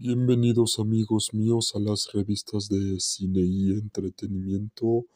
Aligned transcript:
Bienvenidos 0.00 0.78
amigos 0.78 1.34
míos 1.34 1.72
a 1.74 1.80
las 1.80 2.12
revistas 2.12 2.68
de 2.68 3.00
cine 3.00 3.40
y 3.40 3.72
entretenimiento. 3.72 5.06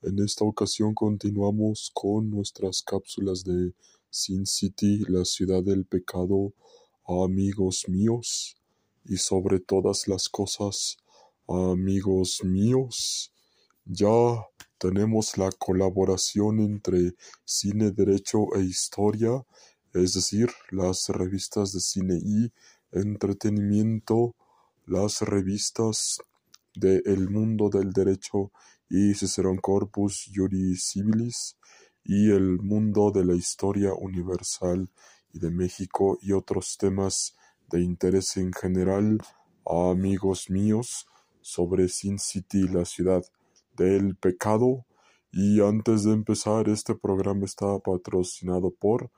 En 0.00 0.20
esta 0.20 0.44
ocasión 0.44 0.94
continuamos 0.94 1.90
con 1.92 2.30
nuestras 2.30 2.82
cápsulas 2.82 3.42
de 3.42 3.72
Sin 4.10 4.46
City, 4.46 5.02
la 5.08 5.24
ciudad 5.24 5.64
del 5.64 5.86
pecado, 5.86 6.52
amigos 7.04 7.86
míos. 7.88 8.56
Y 9.04 9.16
sobre 9.16 9.58
todas 9.58 10.06
las 10.06 10.28
cosas, 10.28 10.98
amigos 11.48 12.44
míos, 12.44 13.32
ya 13.86 14.46
tenemos 14.78 15.36
la 15.36 15.50
colaboración 15.50 16.60
entre 16.60 17.16
cine, 17.44 17.90
derecho 17.90 18.54
e 18.54 18.62
historia, 18.62 19.44
es 19.94 20.14
decir, 20.14 20.48
las 20.70 21.08
revistas 21.08 21.72
de 21.72 21.80
cine 21.80 22.20
y 22.24 22.52
entretenimiento, 22.92 24.34
las 24.86 25.20
revistas 25.22 26.18
de 26.74 27.02
El 27.04 27.28
Mundo 27.30 27.68
del 27.68 27.92
Derecho 27.92 28.52
y 28.88 29.14
Cicerón 29.14 29.58
Corpus 29.58 30.30
Juris 30.34 30.90
Civilis 30.92 31.56
y 32.04 32.30
El 32.30 32.60
Mundo 32.60 33.10
de 33.10 33.24
la 33.24 33.34
Historia 33.34 33.92
Universal 33.92 34.88
y 35.32 35.38
de 35.38 35.50
México 35.50 36.18
y 36.22 36.32
otros 36.32 36.76
temas 36.78 37.36
de 37.70 37.82
interés 37.82 38.36
en 38.38 38.52
general, 38.52 39.18
amigos 39.66 40.48
míos, 40.48 41.06
sobre 41.40 41.88
Sin 41.88 42.18
City, 42.18 42.66
la 42.68 42.84
ciudad 42.84 43.22
del 43.76 44.16
pecado. 44.16 44.86
Y 45.30 45.60
antes 45.60 46.04
de 46.04 46.12
empezar, 46.12 46.68
este 46.68 46.94
programa 46.94 47.44
está 47.44 47.78
patrocinado 47.78 48.70
por 48.70 49.10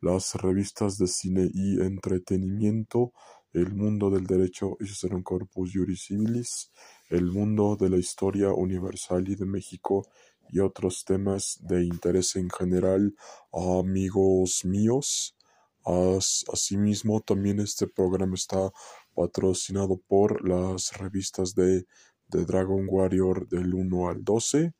las 0.00 0.34
revistas 0.34 0.98
de 0.98 1.06
cine 1.06 1.50
y 1.52 1.80
entretenimiento, 1.80 3.12
El 3.52 3.74
Mundo 3.74 4.10
del 4.10 4.26
Derecho 4.26 4.76
y 4.80 4.86
Cicerón 4.86 5.22
Corpus 5.22 5.70
Juris 5.72 6.04
Civilis, 6.06 6.70
El 7.08 7.32
Mundo 7.32 7.76
de 7.76 7.90
la 7.90 7.96
Historia 7.96 8.52
Universal 8.52 9.28
y 9.28 9.34
de 9.34 9.46
México 9.46 10.06
y 10.48 10.60
otros 10.60 11.04
temas 11.04 11.58
de 11.62 11.84
interés 11.84 12.36
en 12.36 12.50
general, 12.50 13.14
amigos 13.52 14.64
míos. 14.64 15.36
Asimismo, 15.84 17.20
también 17.20 17.60
este 17.60 17.86
programa 17.86 18.34
está 18.34 18.72
patrocinado 19.14 20.00
por 20.06 20.46
las 20.46 20.96
revistas 20.98 21.54
de, 21.54 21.86
de 22.28 22.44
Dragon 22.44 22.86
Warrior 22.88 23.48
del 23.48 23.72
1 23.72 24.08
al 24.08 24.24
12 24.24 24.74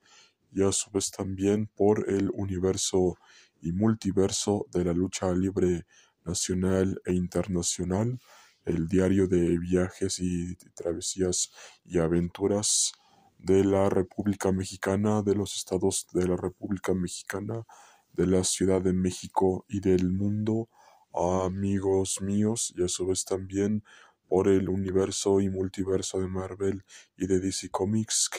y 0.53 0.63
a 0.63 0.73
su 0.73 0.91
vez 0.91 1.11
también 1.11 1.71
por 1.75 2.11
el 2.11 2.31
universo 2.33 3.17
y 3.61 3.73
multiverso 3.73 4.67
de 4.73 4.85
la 4.85 4.93
lucha 4.93 5.33
libre 5.33 5.87
nacional 6.25 7.01
e 7.05 7.13
internacional, 7.13 8.19
el 8.65 8.89
diario 8.89 9.29
de 9.29 9.59
viajes 9.59 10.19
y 10.19 10.57
travesías 10.75 11.53
y 11.85 11.99
aventuras 11.99 12.93
de 13.39 13.65
la 13.65 13.89
República 13.89 14.51
Mexicana, 14.51 15.23
de 15.23 15.35
los 15.35 15.57
estados 15.57 16.07
de 16.13 16.27
la 16.27 16.37
República 16.37 16.95
Mexicana, 16.95 17.65
de 18.13 18.27
la 18.27 18.43
Ciudad 18.45 18.83
de 18.83 18.93
México 18.93 19.65
y 19.69 19.81
del 19.81 20.11
mundo, 20.11 20.69
amigos 21.13 22.21
míos, 22.21 22.75
y 22.77 22.83
a 22.83 22.89
su 22.89 23.07
vez 23.07 23.25
también 23.25 23.85
por 24.29 24.49
el 24.49 24.69
universo 24.69 25.41
y 25.41 25.49
multiverso 25.49 26.19
de 26.21 26.27
Marvel 26.27 26.83
y 27.17 27.27
de 27.27 27.39
DC 27.39 27.71
Comics, 27.71 28.31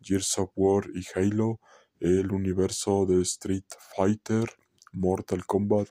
Gears 0.00 0.38
of 0.38 0.50
War 0.54 0.84
y 0.94 1.04
Halo, 1.14 1.58
el 2.04 2.32
universo 2.32 3.06
de 3.06 3.22
Street 3.22 3.64
Fighter, 3.96 4.50
Mortal 4.92 5.46
Kombat, 5.46 5.88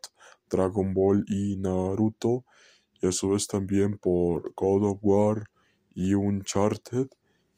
Dragon 0.47 0.93
Ball 0.93 1.25
y 1.27 1.55
Naruto, 1.57 2.45
y 3.01 3.07
a 3.07 3.11
su 3.11 3.29
vez 3.29 3.47
también 3.47 3.97
por 3.97 4.53
God 4.53 4.91
of 4.91 4.99
War 5.01 5.49
y 5.95 6.13
Uncharted, 6.13 7.07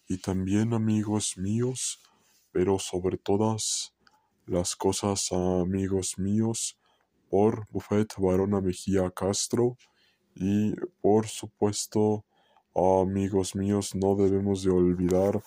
y 0.07 0.19
también 0.19 0.73
amigos 0.73 1.37
míos, 1.37 1.99
pero 2.53 2.79
sobre 2.79 3.17
todas 3.17 3.93
las 4.45 4.77
cosas 4.77 5.33
amigos 5.33 6.17
míos, 6.17 6.79
por 7.29 7.69
Buffet 7.71 8.13
Barona 8.17 8.61
Mejía 8.61 9.11
Castro, 9.11 9.77
y 10.33 10.75
por 11.01 11.27
supuesto 11.27 12.23
amigos 12.73 13.53
míos 13.53 13.95
no 13.95 14.15
debemos 14.15 14.63
de 14.63 14.71
olvidar 14.71 15.43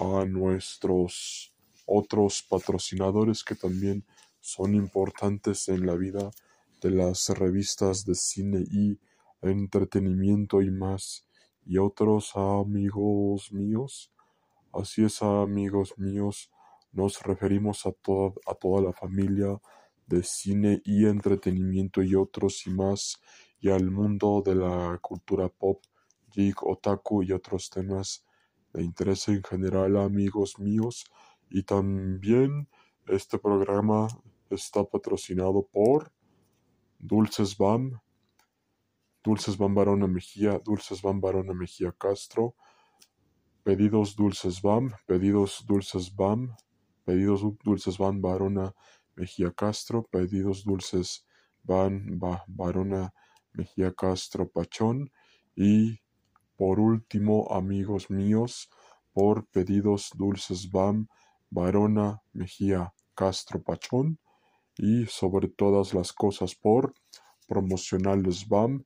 a 0.00 0.24
nuestros 0.24 1.52
otros 1.86 2.44
patrocinadores 2.48 3.44
que 3.44 3.54
también 3.54 4.04
son 4.40 4.74
importantes 4.74 5.68
en 5.68 5.86
la 5.86 5.94
vida 5.94 6.30
de 6.82 6.90
las 6.90 7.28
revistas 7.30 8.04
de 8.04 8.14
cine 8.14 8.64
y 8.70 8.98
entretenimiento 9.42 10.62
y 10.62 10.70
más 10.70 11.26
y 11.64 11.78
otros 11.78 12.36
amigos 12.36 13.52
míos. 13.52 14.12
Así 14.72 15.04
es, 15.04 15.22
amigos 15.22 15.94
míos, 15.96 16.50
nos 16.92 17.20
referimos 17.22 17.86
a 17.86 17.92
toda, 17.92 18.32
a 18.46 18.54
toda 18.54 18.82
la 18.82 18.92
familia 18.92 19.60
de 20.06 20.22
cine 20.22 20.80
y 20.84 21.06
entretenimiento 21.06 22.02
y 22.02 22.14
otros 22.14 22.66
y 22.66 22.70
más, 22.70 23.20
y 23.60 23.70
al 23.70 23.90
mundo 23.90 24.42
de 24.44 24.54
la 24.54 24.98
cultura 25.02 25.48
pop, 25.48 25.82
geek, 26.32 26.62
otaku 26.62 27.22
y 27.24 27.32
otros 27.32 27.70
temas 27.70 28.24
de 28.72 28.84
interés 28.84 29.26
en 29.28 29.42
general, 29.42 29.96
amigos 29.96 30.58
míos. 30.58 31.04
Y 31.48 31.62
también 31.62 32.68
este 33.06 33.38
programa 33.38 34.08
está 34.50 34.84
patrocinado 34.84 35.66
por 35.66 36.12
Dulces 36.98 37.56
Bam, 37.56 38.00
Dulces 39.22 39.56
Bam 39.56 39.74
Barona 39.74 40.06
Mejía, 40.06 40.60
Dulces 40.64 41.02
Bam 41.02 41.20
Barona 41.20 41.52
Mejía 41.52 41.92
Castro, 41.92 42.54
Pedidos 43.62 44.14
Dulces 44.14 44.62
Bam, 44.62 44.92
Pedidos 45.06 45.64
Dulces 45.66 46.14
Bam, 46.14 46.54
Pedidos 47.04 47.42
Dulces 47.64 47.98
Bam 47.98 48.20
Barona 48.22 48.74
Mejía 49.14 49.52
Castro, 49.52 50.04
Pedidos 50.04 50.64
Dulces 50.64 51.26
Bam 51.64 52.18
Barona 52.46 53.12
Mejía 53.52 53.92
Castro 53.92 54.48
Pachón 54.48 55.10
y 55.56 55.98
por 56.56 56.80
último, 56.80 57.48
amigos 57.50 58.10
míos, 58.10 58.70
por 59.12 59.46
Pedidos 59.46 60.10
Dulces 60.14 60.70
Bam 60.70 61.08
Barona 61.56 62.20
Mejía 62.34 62.92
Castro 63.14 63.62
Pachón 63.62 64.18
y 64.76 65.06
sobre 65.06 65.48
todas 65.48 65.94
las 65.94 66.12
cosas 66.12 66.54
por 66.54 66.92
Promocionales 67.48 68.46
BAM, 68.46 68.84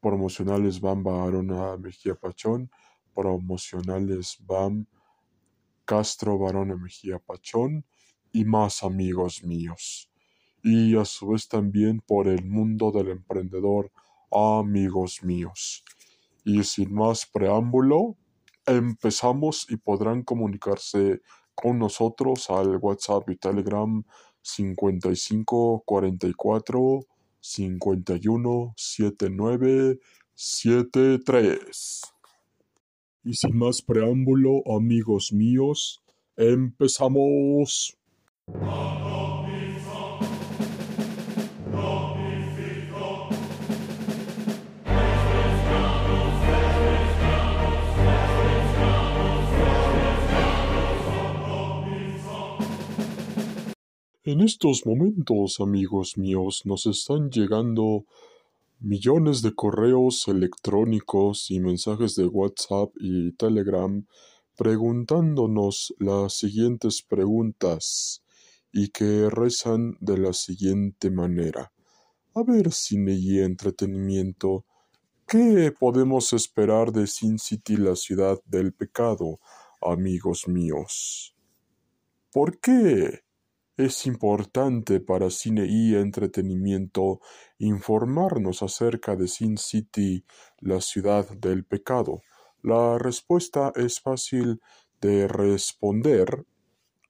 Promocionales 0.00 0.80
BAM 0.80 1.02
Barona 1.02 1.76
Mejía 1.76 2.14
Pachón, 2.14 2.70
Promocionales 3.12 4.36
BAM 4.46 4.86
Castro 5.84 6.38
Barona 6.38 6.76
Mejía 6.76 7.18
Pachón 7.18 7.84
y 8.30 8.44
más 8.44 8.84
amigos 8.84 9.42
míos. 9.42 10.08
Y 10.62 10.96
a 10.96 11.04
su 11.04 11.26
vez 11.30 11.48
también 11.48 12.00
por 12.06 12.28
el 12.28 12.44
mundo 12.44 12.92
del 12.92 13.08
emprendedor, 13.08 13.90
amigos 14.30 15.24
míos. 15.24 15.82
Y 16.44 16.62
sin 16.62 16.94
más 16.94 17.26
preámbulo, 17.26 18.16
empezamos 18.66 19.66
y 19.68 19.78
podrán 19.78 20.22
comunicarse 20.22 21.22
con 21.60 21.78
nosotros 21.78 22.50
al 22.50 22.76
WhatsApp 22.76 23.28
y 23.30 23.36
Telegram 23.36 24.02
55 24.42 25.82
44 25.84 27.00
51 27.40 28.74
79 28.76 29.98
73. 30.34 32.02
Y 33.24 33.34
sin 33.34 33.58
más 33.58 33.82
preámbulo, 33.82 34.62
amigos 34.72 35.32
míos, 35.32 36.00
empezamos. 36.36 37.98
En 54.30 54.42
estos 54.42 54.84
momentos, 54.84 55.58
amigos 55.58 56.18
míos, 56.18 56.60
nos 56.66 56.84
están 56.84 57.30
llegando 57.30 58.04
millones 58.78 59.40
de 59.40 59.54
correos 59.54 60.28
electrónicos 60.28 61.50
y 61.50 61.60
mensajes 61.60 62.14
de 62.14 62.26
WhatsApp 62.26 62.90
y 63.00 63.32
Telegram 63.32 64.04
preguntándonos 64.54 65.94
las 65.98 66.34
siguientes 66.34 67.00
preguntas 67.00 68.22
y 68.70 68.88
que 68.88 69.30
rezan 69.30 69.96
de 70.00 70.18
la 70.18 70.34
siguiente 70.34 71.10
manera. 71.10 71.72
A 72.34 72.42
ver, 72.42 72.70
cine 72.70 73.14
y 73.14 73.38
entretenimiento, 73.38 74.66
¿qué 75.26 75.72
podemos 75.72 76.34
esperar 76.34 76.92
de 76.92 77.06
Sin 77.06 77.38
City, 77.38 77.78
la 77.78 77.96
ciudad 77.96 78.38
del 78.44 78.74
pecado, 78.74 79.40
amigos 79.80 80.46
míos? 80.48 81.34
¿Por 82.30 82.60
qué? 82.60 83.26
Es 83.78 84.06
importante 84.06 84.98
para 84.98 85.30
cine 85.30 85.64
y 85.68 85.94
entretenimiento 85.94 87.20
informarnos 87.58 88.64
acerca 88.64 89.14
de 89.14 89.28
Sin 89.28 89.56
City, 89.56 90.24
la 90.58 90.80
ciudad 90.80 91.30
del 91.30 91.64
pecado. 91.64 92.20
La 92.60 92.98
respuesta 92.98 93.72
es 93.76 94.00
fácil 94.00 94.60
de 95.00 95.28
responder 95.28 96.44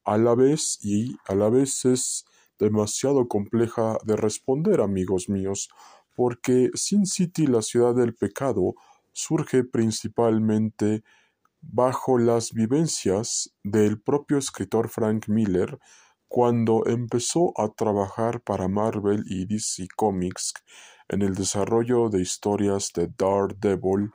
a 0.05 0.19
la 0.19 0.35
vez 0.35 0.79
y 0.83 1.17
a 1.27 1.35
la 1.35 1.49
vez 1.49 1.87
es 1.87 2.27
demasiado 2.59 3.29
compleja 3.29 3.97
de 4.05 4.17
responder, 4.17 4.83
amigos 4.83 5.31
míos, 5.31 5.71
porque 6.15 6.69
Sin 6.75 7.07
City, 7.07 7.47
la 7.47 7.63
ciudad 7.63 7.95
del 7.95 8.15
pecado, 8.15 8.75
surge 9.13 9.65
principalmente 9.65 11.03
bajo 11.63 12.19
las 12.19 12.53
vivencias 12.53 13.55
del 13.63 14.03
propio 14.03 14.37
escritor 14.37 14.91
Frank 14.91 15.29
Miller 15.29 15.79
cuando 16.29 16.87
empezó 16.87 17.53
a 17.57 17.69
trabajar 17.69 18.41
para 18.43 18.69
Marvel 18.69 19.25
y 19.27 19.47
DC 19.47 19.89
Comics 19.97 20.53
en 21.09 21.23
el 21.23 21.35
desarrollo 21.35 22.11
de 22.11 22.21
historias 22.21 22.93
de 22.95 23.09
Daredevil, 23.17 24.13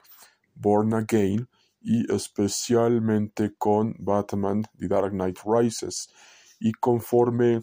Born 0.54 0.94
Again 0.94 1.50
y 1.82 2.12
especialmente 2.14 3.56
con 3.58 3.96
Batman 4.00 4.64
The 4.78 4.88
Dark 4.88 5.12
Knight 5.12 5.40
Rises, 5.44 6.08
y 6.60 6.72
conforme 6.72 7.62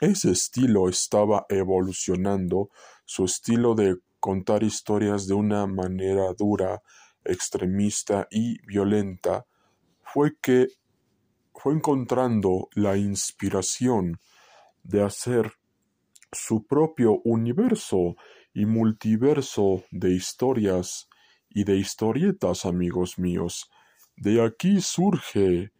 ese 0.00 0.30
estilo 0.30 0.88
estaba 0.88 1.46
evolucionando, 1.48 2.70
su 3.04 3.24
estilo 3.24 3.74
de 3.74 3.96
contar 4.20 4.62
historias 4.62 5.26
de 5.26 5.34
una 5.34 5.66
manera 5.66 6.32
dura, 6.38 6.82
extremista 7.24 8.28
y 8.30 8.64
violenta, 8.66 9.46
fue 10.02 10.36
que 10.40 10.68
fue 11.54 11.74
encontrando 11.74 12.68
la 12.74 12.96
inspiración 12.96 14.18
de 14.82 15.02
hacer 15.02 15.52
su 16.32 16.66
propio 16.66 17.20
universo 17.24 18.16
y 18.54 18.66
multiverso 18.66 19.84
de 19.90 20.12
historias 20.12 21.08
y 21.48 21.64
de 21.64 21.76
historietas, 21.76 22.64
amigos 22.64 23.18
míos. 23.18 23.70
De 24.16 24.42
aquí 24.42 24.80
surge 24.80 25.72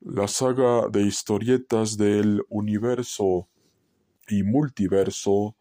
la 0.00 0.28
saga 0.28 0.88
de 0.88 1.02
historietas 1.02 1.96
del 1.96 2.42
universo 2.48 3.48
y 4.28 4.42
multiverso 4.42 5.56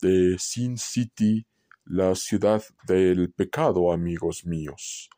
de 0.00 0.36
Sin 0.38 0.76
City, 0.76 1.46
la 1.84 2.14
ciudad 2.14 2.62
del 2.86 3.32
pecado, 3.32 3.92
amigos 3.92 4.44
míos 4.44 5.08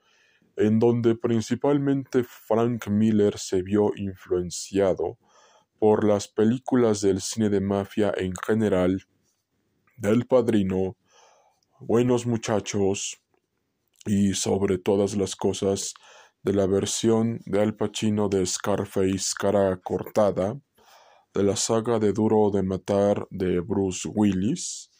en 0.56 0.78
donde 0.78 1.14
principalmente 1.14 2.24
Frank 2.24 2.88
Miller 2.88 3.38
se 3.38 3.62
vio 3.62 3.92
influenciado 3.96 5.18
por 5.78 6.04
las 6.04 6.28
películas 6.28 7.02
del 7.02 7.20
cine 7.20 7.50
de 7.50 7.60
mafia 7.60 8.12
en 8.16 8.32
general, 8.46 9.06
del 9.96 10.26
Padrino, 10.26 10.96
Buenos 11.80 12.26
Muchachos 12.26 13.20
y 14.06 14.32
sobre 14.34 14.78
todas 14.78 15.16
las 15.16 15.36
cosas 15.36 15.92
de 16.42 16.54
la 16.54 16.66
versión 16.66 17.40
de 17.44 17.60
Al 17.60 17.74
Pacino 17.74 18.28
de 18.28 18.46
Scarface 18.46 19.34
cara 19.38 19.76
cortada, 19.82 20.58
de 21.34 21.42
la 21.42 21.56
saga 21.56 21.98
de 21.98 22.12
Duro 22.12 22.50
de 22.50 22.62
Matar 22.62 23.26
de 23.30 23.60
Bruce 23.60 24.08
Willis, 24.08 24.90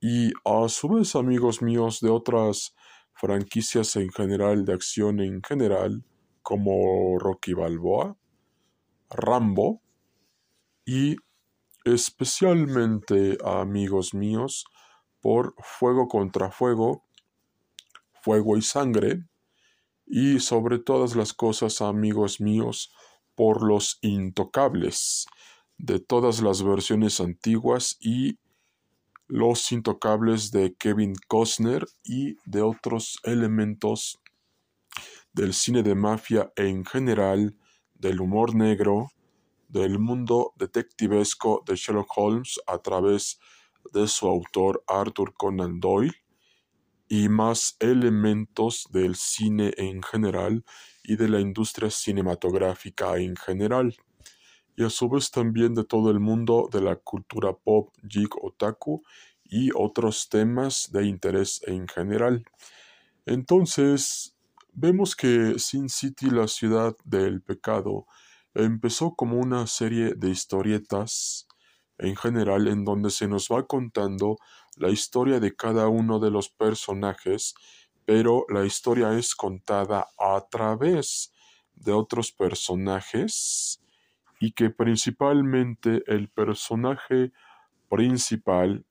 y 0.00 0.32
a 0.44 0.68
su 0.68 0.88
vez 0.88 1.14
amigos 1.14 1.62
míos 1.62 2.00
de 2.00 2.10
otras 2.10 2.74
franquicias 3.22 3.94
en 3.94 4.10
general 4.10 4.64
de 4.64 4.72
acción 4.72 5.20
en 5.20 5.44
general, 5.44 6.04
como 6.42 7.20
Rocky 7.20 7.54
Balboa, 7.54 8.16
Rambo 9.10 9.80
y 10.84 11.14
especialmente 11.84 13.38
amigos 13.44 14.12
míos 14.12 14.64
por 15.20 15.54
Fuego 15.62 16.08
contra 16.08 16.50
Fuego, 16.50 17.04
Fuego 18.22 18.56
y 18.56 18.62
Sangre, 18.62 19.24
y 20.04 20.40
sobre 20.40 20.80
todas 20.80 21.14
las 21.14 21.32
cosas, 21.32 21.80
amigos 21.80 22.40
míos, 22.40 22.92
por 23.36 23.62
los 23.62 23.98
intocables 24.00 25.26
de 25.78 26.00
todas 26.00 26.42
las 26.42 26.64
versiones 26.64 27.20
antiguas 27.20 27.98
y 28.00 28.40
los 29.32 29.72
Intocables 29.72 30.50
de 30.50 30.74
Kevin 30.74 31.14
Costner 31.26 31.86
y 32.04 32.36
de 32.44 32.60
otros 32.60 33.18
elementos 33.24 34.20
del 35.32 35.54
cine 35.54 35.82
de 35.82 35.94
mafia 35.94 36.52
en 36.54 36.84
general, 36.84 37.56
del 37.94 38.20
humor 38.20 38.54
negro, 38.54 39.10
del 39.68 39.98
mundo 39.98 40.52
detectivesco 40.58 41.64
de 41.66 41.76
Sherlock 41.76 42.12
Holmes 42.14 42.60
a 42.66 42.76
través 42.76 43.40
de 43.94 44.06
su 44.06 44.28
autor 44.28 44.84
Arthur 44.86 45.32
Conan 45.32 45.80
Doyle 45.80 46.12
y 47.08 47.30
más 47.30 47.78
elementos 47.80 48.86
del 48.90 49.16
cine 49.16 49.72
en 49.78 50.02
general 50.02 50.62
y 51.02 51.16
de 51.16 51.30
la 51.30 51.40
industria 51.40 51.88
cinematográfica 51.88 53.16
en 53.16 53.36
general 53.36 53.96
y 54.76 54.84
a 54.84 54.90
su 54.90 55.08
vez 55.08 55.30
también 55.30 55.74
de 55.74 55.84
todo 55.84 56.10
el 56.10 56.20
mundo 56.20 56.68
de 56.72 56.80
la 56.80 56.96
cultura 56.96 57.52
pop, 57.52 57.92
geek, 58.02 58.42
otaku 58.42 59.02
y 59.44 59.70
otros 59.74 60.28
temas 60.28 60.90
de 60.92 61.06
interés 61.06 61.60
en 61.66 61.86
general. 61.86 62.44
Entonces, 63.26 64.34
vemos 64.72 65.14
que 65.14 65.58
Sin 65.58 65.88
City, 65.88 66.30
la 66.30 66.48
ciudad 66.48 66.96
del 67.04 67.42
pecado, 67.42 68.06
empezó 68.54 69.14
como 69.14 69.38
una 69.38 69.66
serie 69.66 70.14
de 70.14 70.30
historietas 70.30 71.46
en 71.98 72.16
general 72.16 72.66
en 72.66 72.84
donde 72.84 73.10
se 73.10 73.28
nos 73.28 73.48
va 73.48 73.66
contando 73.66 74.38
la 74.76 74.90
historia 74.90 75.38
de 75.38 75.54
cada 75.54 75.88
uno 75.88 76.18
de 76.18 76.30
los 76.30 76.48
personajes, 76.48 77.54
pero 78.04 78.46
la 78.48 78.64
historia 78.64 79.16
es 79.18 79.34
contada 79.34 80.08
a 80.18 80.46
través 80.50 81.32
de 81.74 81.92
otros 81.92 82.32
personajes 82.32 83.81
y 84.42 84.50
que 84.50 84.70
principalmente 84.70 86.02
el 86.08 86.28
personaje 86.28 87.30
principal 87.88 88.84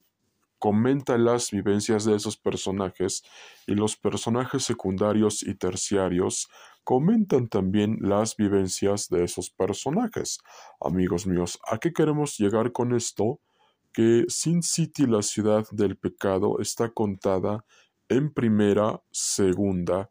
comenta 0.59 1.17
las 1.17 1.51
vivencias 1.51 2.05
de 2.05 2.15
esos 2.15 2.37
personajes 2.37 3.21
y 3.67 3.75
los 3.75 3.97
personajes 3.97 4.63
secundarios 4.63 5.43
y 5.43 5.55
terciarios 5.55 6.49
comentan 6.85 7.49
también 7.49 7.97
las 7.99 8.37
vivencias 8.37 9.09
de 9.09 9.25
esos 9.25 9.49
personajes. 9.49 10.39
Amigos 10.79 11.27
míos, 11.27 11.59
¿a 11.69 11.79
qué 11.79 11.91
queremos 11.91 12.37
llegar 12.37 12.71
con 12.71 12.95
esto? 12.95 13.41
Que 13.91 14.23
Sin 14.29 14.63
City, 14.63 15.05
la 15.05 15.21
ciudad 15.21 15.65
del 15.71 15.97
pecado, 15.97 16.61
está 16.61 16.91
contada 16.91 17.65
en 18.07 18.33
primera, 18.33 19.01
segunda 19.11 20.09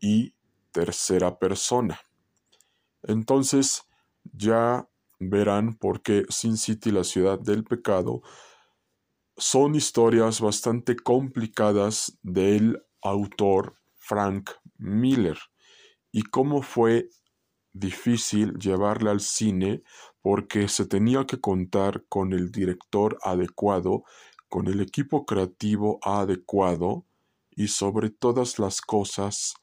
y 0.00 0.34
tercera 0.72 1.38
persona. 1.38 2.00
Entonces, 3.04 3.84
ya 4.32 4.88
verán 5.18 5.74
por 5.74 6.02
qué 6.02 6.24
Sin 6.28 6.56
City, 6.56 6.90
la 6.90 7.04
ciudad 7.04 7.38
del 7.38 7.64
pecado, 7.64 8.22
son 9.36 9.74
historias 9.74 10.40
bastante 10.40 10.96
complicadas 10.96 12.18
del 12.22 12.82
autor 13.00 13.76
Frank 13.94 14.50
Miller 14.76 15.38
y 16.10 16.22
cómo 16.22 16.62
fue 16.62 17.08
difícil 17.72 18.54
llevarla 18.58 19.12
al 19.12 19.20
cine 19.20 19.82
porque 20.20 20.68
se 20.68 20.86
tenía 20.86 21.26
que 21.26 21.40
contar 21.40 22.04
con 22.08 22.32
el 22.32 22.52
director 22.52 23.18
adecuado, 23.22 24.04
con 24.48 24.68
el 24.68 24.80
equipo 24.80 25.24
creativo 25.24 25.98
adecuado 26.02 27.06
y 27.50 27.68
sobre 27.68 28.10
todas 28.10 28.58
las 28.58 28.80
cosas, 28.80 29.54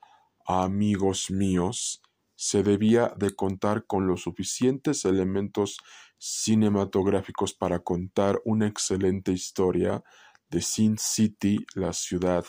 amigos 0.45 1.29
míos, 1.29 2.01
se 2.41 2.63
debía 2.63 3.13
de 3.17 3.35
contar 3.35 3.85
con 3.85 4.07
los 4.07 4.21
suficientes 4.21 5.03
elementos 5.03 5.77
cinematográficos 6.17 7.53
para 7.53 7.79
contar 7.79 8.39
una 8.45 8.65
excelente 8.65 9.33
historia 9.33 10.01
de 10.49 10.61
Sin 10.61 10.97
City, 10.97 11.65
la 11.75 11.91
ciudad 11.91 12.45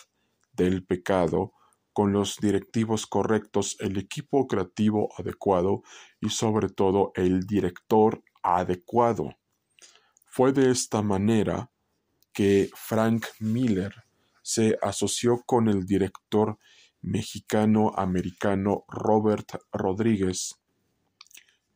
del 0.52 0.86
pecado, 0.86 1.54
con 1.92 2.12
los 2.12 2.36
directivos 2.36 3.04
correctos, 3.04 3.76
el 3.80 3.98
equipo 3.98 4.46
creativo 4.46 5.08
adecuado 5.18 5.82
y 6.20 6.28
sobre 6.28 6.68
todo 6.68 7.10
el 7.16 7.40
director 7.40 8.22
adecuado. 8.44 9.38
Fue 10.24 10.52
de 10.52 10.70
esta 10.70 11.02
manera 11.02 11.72
que 12.32 12.70
Frank 12.76 13.26
Miller 13.40 13.92
se 14.40 14.78
asoció 14.82 15.42
con 15.44 15.68
el 15.68 15.84
director 15.84 16.58
mexicano-americano 17.02 18.84
Robert 18.88 19.56
Rodríguez 19.72 20.60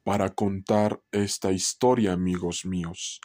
para 0.03 0.31
contar 0.35 1.01
esta 1.13 1.53
historia, 1.53 2.13
amigos 2.13 2.67
míos, 2.67 3.21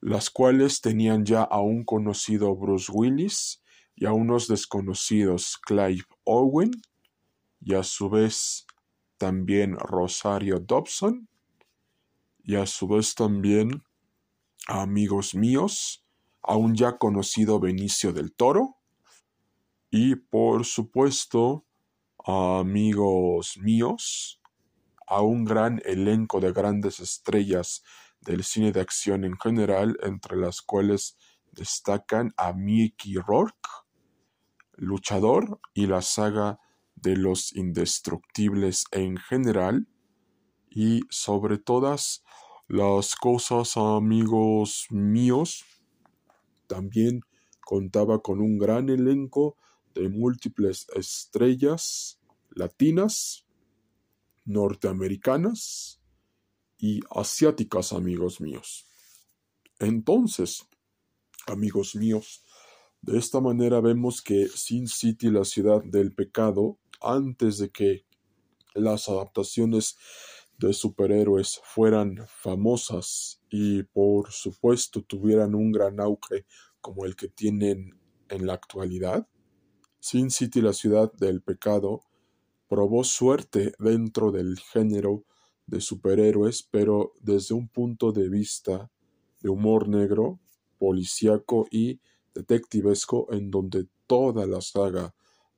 las 0.00 0.30
cuales 0.30 0.80
tenían 0.80 1.24
ya 1.24 1.42
a 1.42 1.60
un 1.60 1.84
conocido 1.84 2.54
Bruce 2.54 2.92
Willis 2.92 3.62
y 3.94 4.06
a 4.06 4.12
unos 4.12 4.48
desconocidos 4.48 5.58
Clive 5.58 6.04
Owen 6.24 6.70
y 7.60 7.74
a 7.74 7.82
su 7.82 8.10
vez 8.10 8.66
también 9.16 9.76
Rosario 9.78 10.58
Dobson 10.58 11.28
y 12.44 12.56
a 12.56 12.66
su 12.66 12.88
vez 12.88 13.14
también 13.14 13.82
a 14.66 14.82
amigos 14.82 15.34
míos, 15.34 16.04
a 16.42 16.56
un 16.56 16.74
ya 16.74 16.98
conocido 16.98 17.60
Benicio 17.60 18.12
del 18.12 18.32
Toro 18.34 18.81
y 19.94 20.16
por 20.16 20.64
supuesto 20.64 21.66
amigos 22.24 23.58
míos, 23.58 24.40
a 25.06 25.20
un 25.20 25.44
gran 25.44 25.82
elenco 25.84 26.40
de 26.40 26.50
grandes 26.50 26.98
estrellas 26.98 27.84
del 28.22 28.42
cine 28.42 28.72
de 28.72 28.80
acción 28.80 29.24
en 29.24 29.36
general, 29.36 29.98
entre 30.02 30.38
las 30.38 30.62
cuales 30.62 31.18
destacan 31.50 32.32
a 32.38 32.54
Mickey 32.54 33.16
Rourke, 33.16 33.68
luchador, 34.76 35.60
y 35.74 35.86
la 35.86 36.00
saga 36.00 36.58
de 36.94 37.16
los 37.18 37.54
indestructibles 37.54 38.84
en 38.92 39.18
general, 39.18 39.88
y 40.70 41.02
sobre 41.10 41.58
todas 41.58 42.24
las 42.66 43.14
cosas, 43.14 43.76
amigos 43.76 44.86
míos, 44.88 45.66
también 46.66 47.20
contaba 47.60 48.22
con 48.22 48.40
un 48.40 48.56
gran 48.56 48.88
elenco 48.88 49.58
de 49.94 50.08
múltiples 50.08 50.86
estrellas 50.94 52.18
latinas, 52.50 53.46
norteamericanas 54.44 56.00
y 56.78 57.00
asiáticas, 57.10 57.92
amigos 57.92 58.40
míos. 58.40 58.86
Entonces, 59.78 60.66
amigos 61.46 61.94
míos, 61.94 62.44
de 63.00 63.18
esta 63.18 63.40
manera 63.40 63.80
vemos 63.80 64.22
que 64.22 64.48
Sin 64.48 64.86
City, 64.88 65.30
la 65.30 65.44
ciudad 65.44 65.82
del 65.82 66.14
pecado, 66.14 66.78
antes 67.00 67.58
de 67.58 67.70
que 67.70 68.04
las 68.74 69.08
adaptaciones 69.08 69.96
de 70.58 70.72
superhéroes 70.72 71.60
fueran 71.64 72.24
famosas 72.28 73.40
y 73.50 73.82
por 73.82 74.30
supuesto 74.30 75.02
tuvieran 75.02 75.54
un 75.54 75.72
gran 75.72 75.98
auge 75.98 76.46
como 76.80 77.04
el 77.04 77.16
que 77.16 77.28
tienen 77.28 77.98
en 78.28 78.46
la 78.46 78.54
actualidad, 78.54 79.26
Sin 80.04 80.32
City, 80.32 80.60
la 80.60 80.72
ciudad 80.72 81.12
del 81.12 81.42
pecado, 81.42 82.02
probó 82.68 83.04
suerte 83.04 83.72
dentro 83.78 84.32
del 84.32 84.58
género 84.58 85.24
de 85.64 85.80
superhéroes, 85.80 86.64
pero 86.64 87.12
desde 87.20 87.54
un 87.54 87.68
punto 87.68 88.10
de 88.10 88.28
vista 88.28 88.90
de 89.40 89.48
humor 89.48 89.88
negro, 89.88 90.40
policíaco 90.76 91.68
y 91.70 92.00
detectivesco, 92.34 93.32
en 93.32 93.52
donde 93.52 93.86
toda 94.08 94.44
la 94.44 94.60
saga 94.60 95.14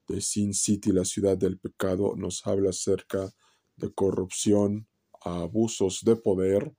de 0.07 0.21
Sin 0.21 0.53
City, 0.53 0.93
la 0.93 1.07
ciudad 1.07 1.39
del 1.39 1.59
pecado, 1.59 2.15
nos 2.15 2.47
habla 2.47 2.69
acerca 2.69 3.33
de 3.77 3.95
corrupción, 3.95 4.87
abusos 5.23 6.03
de 6.05 6.17
poder, 6.17 6.77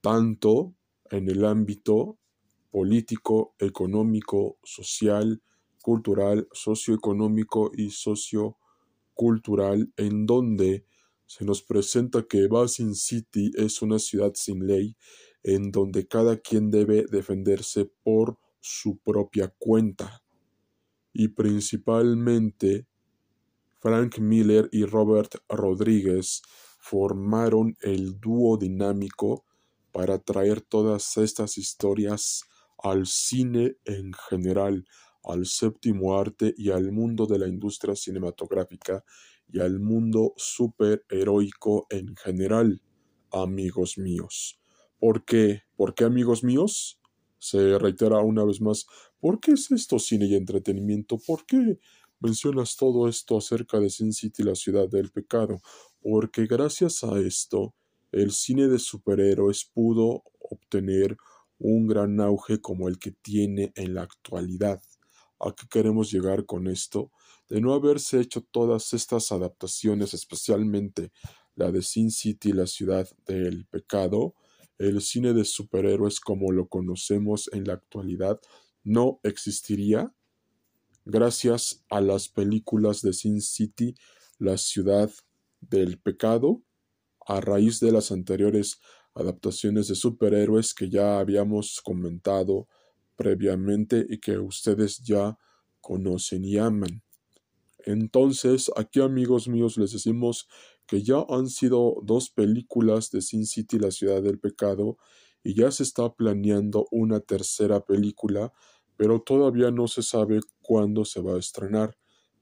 tanto 0.00 0.74
en 1.10 1.28
el 1.28 1.44
ámbito 1.44 2.16
político, 2.70 3.54
económico, 3.58 4.56
social, 4.64 5.42
cultural, 5.86 6.48
socioeconómico 6.50 7.70
y 7.72 7.90
sociocultural, 7.90 9.92
en 9.96 10.26
donde 10.26 10.84
se 11.26 11.44
nos 11.44 11.62
presenta 11.62 12.24
que 12.24 12.48
Basin 12.48 12.96
City 12.96 13.52
es 13.56 13.82
una 13.82 14.00
ciudad 14.00 14.32
sin 14.34 14.66
ley, 14.66 14.96
en 15.44 15.70
donde 15.70 16.08
cada 16.08 16.38
quien 16.38 16.72
debe 16.72 17.06
defenderse 17.08 17.88
por 18.02 18.36
su 18.58 18.98
propia 18.98 19.54
cuenta. 19.60 20.24
Y 21.12 21.28
principalmente 21.28 22.88
Frank 23.78 24.18
Miller 24.18 24.68
y 24.72 24.86
Robert 24.86 25.36
Rodríguez 25.48 26.42
formaron 26.80 27.76
el 27.80 28.18
dúo 28.18 28.56
dinámico 28.56 29.44
para 29.92 30.18
traer 30.18 30.62
todas 30.62 31.16
estas 31.16 31.58
historias 31.58 32.42
al 32.76 33.06
cine 33.06 33.76
en 33.84 34.12
general, 34.28 34.84
al 35.26 35.46
séptimo 35.46 36.18
arte 36.18 36.54
y 36.56 36.70
al 36.70 36.92
mundo 36.92 37.26
de 37.26 37.38
la 37.38 37.48
industria 37.48 37.94
cinematográfica 37.94 39.04
y 39.48 39.60
al 39.60 39.78
mundo 39.80 40.34
superheroico 40.36 41.86
en 41.90 42.16
general, 42.16 42.82
amigos 43.30 43.98
míos. 43.98 44.60
¿Por 44.98 45.24
qué? 45.24 45.62
¿Por 45.76 45.94
qué, 45.94 46.04
amigos 46.04 46.42
míos? 46.42 47.00
Se 47.38 47.78
reitera 47.78 48.20
una 48.20 48.44
vez 48.44 48.60
más, 48.60 48.86
¿por 49.20 49.40
qué 49.40 49.52
es 49.52 49.70
esto 49.70 49.98
cine 49.98 50.26
y 50.26 50.34
entretenimiento? 50.34 51.18
¿Por 51.18 51.44
qué 51.44 51.78
mencionas 52.18 52.76
todo 52.76 53.08
esto 53.08 53.36
acerca 53.36 53.78
de 53.78 53.90
Sin 53.90 54.12
City, 54.12 54.42
la 54.42 54.54
ciudad 54.54 54.88
del 54.88 55.10
pecado? 55.10 55.60
porque 56.08 56.46
gracias 56.46 57.02
a 57.02 57.18
esto 57.18 57.74
el 58.12 58.30
cine 58.30 58.68
de 58.68 58.78
superhéroes 58.78 59.64
pudo 59.74 60.22
obtener 60.38 61.16
un 61.58 61.88
gran 61.88 62.20
auge 62.20 62.60
como 62.60 62.86
el 62.86 63.00
que 63.00 63.10
tiene 63.10 63.72
en 63.74 63.94
la 63.94 64.02
actualidad. 64.02 64.80
¿A 65.38 65.54
qué 65.54 65.66
queremos 65.68 66.10
llegar 66.10 66.46
con 66.46 66.66
esto? 66.66 67.10
De 67.48 67.60
no 67.60 67.74
haberse 67.74 68.20
hecho 68.20 68.42
todas 68.42 68.92
estas 68.92 69.32
adaptaciones, 69.32 70.14
especialmente 70.14 71.12
la 71.54 71.70
de 71.70 71.82
Sin 71.82 72.10
City, 72.10 72.52
la 72.52 72.66
ciudad 72.66 73.08
del 73.26 73.66
pecado, 73.66 74.34
el 74.78 75.00
cine 75.00 75.32
de 75.32 75.44
superhéroes 75.44 76.20
como 76.20 76.52
lo 76.52 76.68
conocemos 76.68 77.48
en 77.52 77.64
la 77.64 77.74
actualidad 77.74 78.40
no 78.86 79.18
existiría 79.24 80.14
gracias 81.04 81.84
a 81.90 82.00
las 82.00 82.28
películas 82.28 83.02
de 83.02 83.12
Sin 83.12 83.40
City, 83.40 83.96
la 84.38 84.56
ciudad 84.58 85.10
del 85.60 85.98
pecado 85.98 86.62
a 87.26 87.40
raíz 87.40 87.80
de 87.80 87.90
las 87.90 88.12
anteriores 88.12 88.80
adaptaciones 89.14 89.88
de 89.88 89.96
superhéroes 89.96 90.72
que 90.72 90.88
ya 90.88 91.18
habíamos 91.18 91.80
comentado 91.82 92.68
previamente 93.16 94.06
y 94.08 94.18
que 94.18 94.38
ustedes 94.38 94.98
ya 94.98 95.38
conocen 95.80 96.44
y 96.44 96.58
aman. 96.58 97.02
Entonces, 97.78 98.70
aquí 98.76 99.00
amigos 99.00 99.48
míos 99.48 99.76
les 99.76 99.92
decimos 99.92 100.48
que 100.86 101.02
ya 101.02 101.24
han 101.28 101.48
sido 101.48 101.96
dos 102.02 102.30
películas 102.30 103.10
de 103.10 103.22
Sin 103.22 103.46
City, 103.46 103.78
la 103.78 103.90
ciudad 103.90 104.22
del 104.22 104.38
pecado, 104.38 104.98
y 105.42 105.54
ya 105.54 105.70
se 105.70 105.82
está 105.82 106.12
planeando 106.12 106.86
una 106.90 107.20
tercera 107.20 107.80
película, 107.84 108.52
pero 108.96 109.20
todavía 109.22 109.70
no 109.70 109.88
se 109.88 110.02
sabe 110.02 110.40
cuándo 110.60 111.04
se 111.04 111.20
va 111.20 111.36
a 111.36 111.38
estrenar 111.38 111.96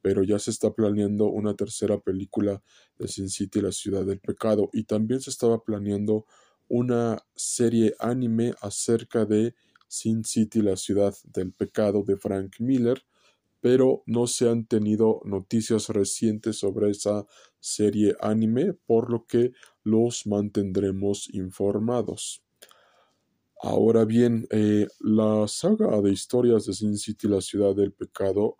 pero 0.04 0.22
ya 0.22 0.38
se 0.38 0.50
está 0.50 0.70
planeando 0.70 1.28
una 1.28 1.54
tercera 1.54 1.98
película 1.98 2.62
de 2.98 3.08
Sin 3.08 3.30
City, 3.30 3.62
la 3.62 3.72
ciudad 3.72 4.04
del 4.04 4.20
pecado, 4.20 4.68
y 4.74 4.84
también 4.84 5.22
se 5.22 5.30
estaba 5.30 5.64
planeando 5.64 6.26
una 6.68 7.24
serie 7.34 7.94
anime 7.98 8.52
acerca 8.60 9.24
de 9.24 9.54
Sin 9.94 10.24
City, 10.24 10.60
la 10.60 10.76
ciudad 10.76 11.14
del 11.24 11.52
pecado 11.52 12.02
de 12.02 12.16
Frank 12.16 12.56
Miller, 12.58 13.04
pero 13.60 14.02
no 14.06 14.26
se 14.26 14.48
han 14.48 14.66
tenido 14.66 15.20
noticias 15.24 15.88
recientes 15.88 16.58
sobre 16.58 16.90
esa 16.90 17.26
serie 17.60 18.16
anime, 18.20 18.74
por 18.74 19.10
lo 19.10 19.24
que 19.24 19.52
los 19.84 20.26
mantendremos 20.26 21.32
informados. 21.32 22.42
Ahora 23.62 24.04
bien, 24.04 24.46
eh, 24.50 24.88
la 24.98 25.46
saga 25.48 26.02
de 26.02 26.12
historias 26.12 26.66
de 26.66 26.74
Sin 26.74 26.98
City, 26.98 27.28
la 27.28 27.40
ciudad 27.40 27.74
del 27.74 27.92
pecado, 27.92 28.56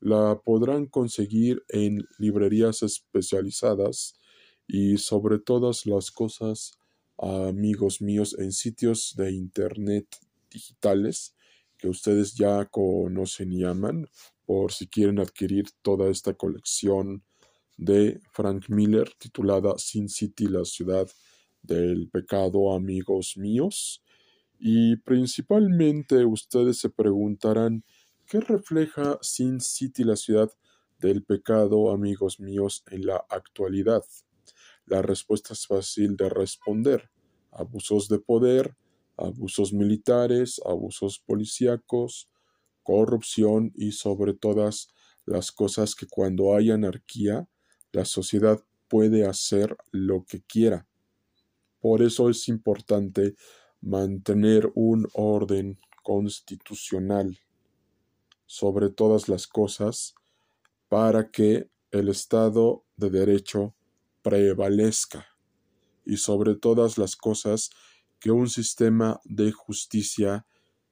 la 0.00 0.40
podrán 0.44 0.86
conseguir 0.86 1.62
en 1.68 2.04
librerías 2.18 2.82
especializadas 2.82 4.18
y 4.66 4.98
sobre 4.98 5.38
todas 5.38 5.86
las 5.86 6.10
cosas, 6.10 6.72
amigos 7.16 8.02
míos, 8.02 8.36
en 8.38 8.52
sitios 8.52 9.14
de 9.16 9.32
internet 9.32 10.08
digitales 10.52 11.34
que 11.78 11.88
ustedes 11.88 12.34
ya 12.34 12.66
conocen 12.66 13.52
y 13.52 13.64
aman, 13.64 14.08
por 14.46 14.72
si 14.72 14.86
quieren 14.86 15.18
adquirir 15.18 15.66
toda 15.82 16.10
esta 16.10 16.34
colección 16.34 17.24
de 17.76 18.20
Frank 18.32 18.68
Miller 18.68 19.10
titulada 19.18 19.74
Sin 19.78 20.08
City, 20.08 20.46
la 20.46 20.64
ciudad 20.64 21.08
del 21.62 22.08
pecado, 22.08 22.74
amigos 22.74 23.36
míos. 23.36 24.02
Y 24.58 24.96
principalmente 24.96 26.24
ustedes 26.24 26.78
se 26.78 26.90
preguntarán 26.90 27.84
¿Qué 28.26 28.40
refleja 28.40 29.18
Sin 29.20 29.60
City, 29.60 30.04
la 30.04 30.16
ciudad 30.16 30.50
del 30.98 31.22
pecado, 31.22 31.90
amigos 31.90 32.40
míos, 32.40 32.82
en 32.90 33.04
la 33.04 33.26
actualidad? 33.28 34.02
La 34.86 35.02
respuesta 35.02 35.52
es 35.52 35.66
fácil 35.66 36.16
de 36.16 36.28
responder. 36.30 37.10
Abusos 37.50 38.08
de 38.08 38.18
poder, 38.18 38.74
abusos 39.16 39.72
militares, 39.72 40.60
abusos 40.64 41.18
policíacos, 41.18 42.28
corrupción 42.82 43.72
y 43.74 43.92
sobre 43.92 44.34
todas 44.34 44.88
las 45.26 45.52
cosas 45.52 45.94
que 45.94 46.06
cuando 46.06 46.54
hay 46.54 46.70
anarquía, 46.70 47.48
la 47.92 48.04
sociedad 48.04 48.62
puede 48.88 49.26
hacer 49.26 49.76
lo 49.90 50.24
que 50.24 50.42
quiera. 50.42 50.86
Por 51.80 52.02
eso 52.02 52.30
es 52.30 52.48
importante 52.48 53.36
mantener 53.80 54.70
un 54.74 55.08
orden 55.14 55.78
constitucional 56.02 57.38
sobre 58.46 58.90
todas 58.90 59.28
las 59.28 59.46
cosas 59.46 60.14
para 60.88 61.30
que 61.30 61.70
el 61.90 62.08
Estado 62.08 62.84
de 62.96 63.10
Derecho 63.10 63.74
prevalezca. 64.22 65.26
y 66.04 66.16
sobre 66.16 66.56
todas 66.56 66.98
las 66.98 67.16
cosas 67.16 67.70
que 68.22 68.30
un 68.30 68.48
sistema 68.48 69.20
de 69.24 69.50
justicia 69.50 70.46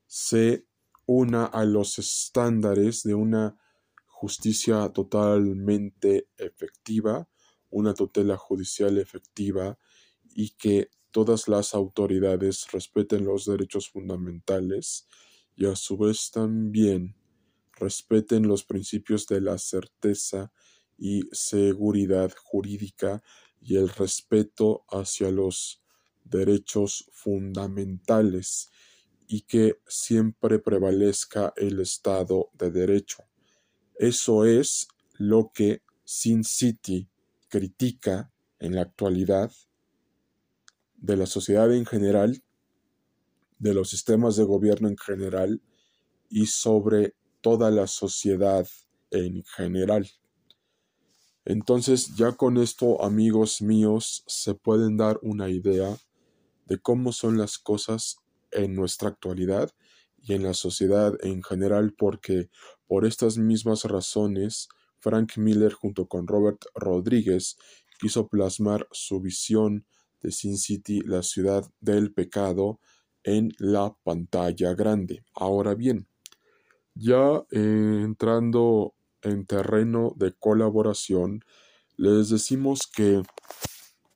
se 0.09 0.67
una 1.07 1.45
a 1.45 1.65
los 1.65 2.01
estándares 2.01 3.05
de 3.05 3.15
una 3.15 3.57
justicia 4.07 4.89
totalmente 4.89 6.27
efectiva, 6.37 7.29
una 7.71 7.95
tutela 7.95 8.37
judicial 8.37 8.99
efectiva 8.99 9.79
y 10.35 10.51
que 10.51 10.91
todas 11.13 11.47
las 11.47 11.73
autoridades 11.73 12.67
respeten 12.73 13.25
los 13.25 13.45
derechos 13.45 13.89
fundamentales 13.89 15.07
y 15.55 15.67
a 15.67 15.77
su 15.77 15.97
vez 15.97 16.33
también 16.33 17.15
respeten 17.79 18.49
los 18.49 18.65
principios 18.65 19.29
de 19.29 19.41
la 19.41 19.57
certeza 19.59 20.53
y 20.99 21.23
seguridad 21.31 22.33
jurídica 22.43 23.23
y 23.61 23.77
el 23.77 23.89
respeto 23.89 24.85
hacia 24.89 25.31
los 25.31 25.81
derechos 26.25 27.11
fundamentales 27.13 28.71
y 29.27 29.43
que 29.43 29.81
siempre 29.87 30.59
prevalezca 30.59 31.53
el 31.57 31.81
Estado 31.81 32.51
de 32.55 32.71
Derecho. 32.71 33.25
Eso 33.97 34.45
es 34.45 34.89
lo 35.15 35.53
que 35.55 35.83
Sin 36.05 36.43
City 36.43 37.09
critica 37.49 38.33
en 38.59 38.75
la 38.75 38.83
actualidad 38.83 39.53
de 40.97 41.17
la 41.17 41.27
sociedad 41.27 41.73
en 41.73 41.87
general, 41.87 42.43
de 43.59 43.75
los 43.75 43.91
sistemas 43.91 44.37
de 44.37 44.45
gobierno 44.45 44.89
en 44.89 44.97
general 44.97 45.63
y 46.29 46.47
sobre 46.47 47.15
toda 47.41 47.71
la 47.71 47.87
sociedad 47.87 48.67
en 49.11 49.45
general. 49.45 50.09
Entonces 51.45 52.15
ya 52.17 52.33
con 52.33 52.59
esto, 52.59 53.03
amigos 53.03 53.63
míos, 53.63 54.25
se 54.27 54.55
pueden 54.55 54.97
dar 54.97 55.19
una 55.23 55.49
idea 55.49 55.97
de 56.71 56.79
cómo 56.79 57.13
son 57.13 57.37
las 57.37 57.59
cosas 57.59 58.19
en 58.53 58.77
nuestra 58.77 59.09
actualidad 59.09 59.73
y 60.23 60.35
en 60.35 60.45
la 60.45 60.55
sociedad 60.55 61.15
en 61.21 61.43
general, 61.43 61.95
porque 61.99 62.49
por 62.87 63.05
estas 63.05 63.39
mismas 63.39 63.85
razones, 63.85 64.69
Frank 65.01 65.37
Miller 65.37 65.73
junto 65.73 66.07
con 66.07 66.29
Robert 66.29 66.63
Rodríguez 66.75 67.57
quiso 68.01 68.29
plasmar 68.29 68.87
su 68.93 69.21
visión 69.21 69.85
de 70.23 70.31
Sin 70.31 70.57
City, 70.59 71.01
la 71.01 71.25
ciudad 71.25 71.69
del 71.81 72.13
pecado, 72.13 72.79
en 73.25 73.53
la 73.59 73.95
pantalla 74.05 74.73
grande. 74.75 75.25
Ahora 75.35 75.75
bien, 75.75 76.07
ya 76.95 77.43
eh, 77.51 78.01
entrando 78.05 78.95
en 79.23 79.45
terreno 79.45 80.15
de 80.17 80.33
colaboración, 80.39 81.45
les 81.97 82.29
decimos 82.29 82.87
que 82.87 83.23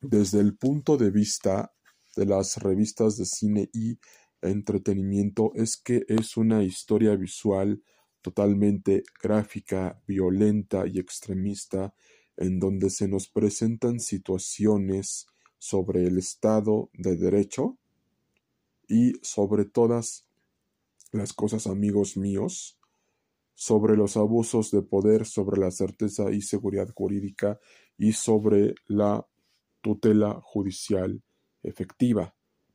desde 0.00 0.40
el 0.40 0.56
punto 0.56 0.96
de 0.96 1.10
vista 1.10 1.74
de 2.14 2.26
las 2.26 2.56
revistas 2.58 3.16
de 3.16 3.24
cine 3.24 3.70
y 3.72 3.98
entretenimiento 4.42 5.52
es 5.54 5.76
que 5.76 6.04
es 6.08 6.36
una 6.36 6.62
historia 6.62 7.16
visual 7.16 7.82
totalmente 8.22 9.02
gráfica, 9.22 10.00
violenta 10.06 10.86
y 10.86 10.98
extremista, 10.98 11.94
en 12.36 12.58
donde 12.58 12.90
se 12.90 13.08
nos 13.08 13.28
presentan 13.28 14.00
situaciones 14.00 15.26
sobre 15.58 16.06
el 16.06 16.18
Estado 16.18 16.90
de 16.92 17.16
Derecho 17.16 17.78
y 18.88 19.12
sobre 19.22 19.64
todas 19.64 20.26
las 21.12 21.32
cosas, 21.32 21.66
amigos 21.66 22.16
míos, 22.16 22.78
sobre 23.54 23.96
los 23.96 24.16
abusos 24.16 24.70
de 24.70 24.82
poder, 24.82 25.26
sobre 25.26 25.60
la 25.60 25.70
certeza 25.70 26.32
y 26.32 26.42
seguridad 26.42 26.88
jurídica 26.94 27.60
y 27.96 28.12
sobre 28.12 28.74
la 28.86 29.26
tutela 29.80 30.40
judicial 30.42 31.22
efectiva. 31.64 32.34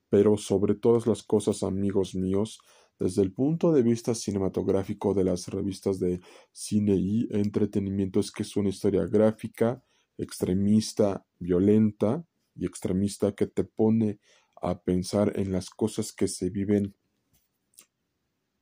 Pero 0.09 0.37
sobre 0.37 0.75
todas 0.75 1.07
las 1.07 1.23
cosas, 1.23 1.63
amigos 1.63 2.15
míos, 2.15 2.59
desde 2.99 3.21
el 3.21 3.31
punto 3.31 3.71
de 3.71 3.81
vista 3.81 4.13
cinematográfico 4.13 5.13
de 5.13 5.23
las 5.23 5.47
revistas 5.47 5.99
de 5.99 6.19
cine 6.51 6.95
y 6.95 7.27
entretenimiento 7.31 8.19
es 8.19 8.31
que 8.31 8.43
es 8.43 8.57
una 8.57 8.69
historia 8.69 9.05
gráfica, 9.05 9.81
extremista, 10.17 11.25
violenta 11.39 12.25
y 12.55 12.65
extremista 12.65 13.31
que 13.31 13.47
te 13.47 13.63
pone 13.63 14.19
a 14.61 14.81
pensar 14.81 15.31
en 15.39 15.53
las 15.53 15.69
cosas 15.69 16.11
que 16.11 16.27
se 16.27 16.49
viven 16.49 16.93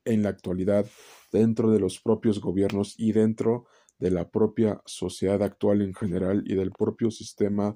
en 0.06 0.24
la 0.24 0.30
actualidad 0.30 0.86
dentro 1.32 1.72
de 1.72 1.80
los 1.80 2.00
propios 2.00 2.40
gobiernos 2.40 2.94
y 2.98 3.12
dentro 3.12 3.66
de 3.98 4.12
la 4.12 4.30
propia 4.30 4.82
sociedad 4.86 5.42
actual 5.42 5.82
en 5.82 5.96
general 5.96 6.44
y 6.46 6.54
del 6.54 6.72
propio 6.72 7.10
sistema 7.10 7.76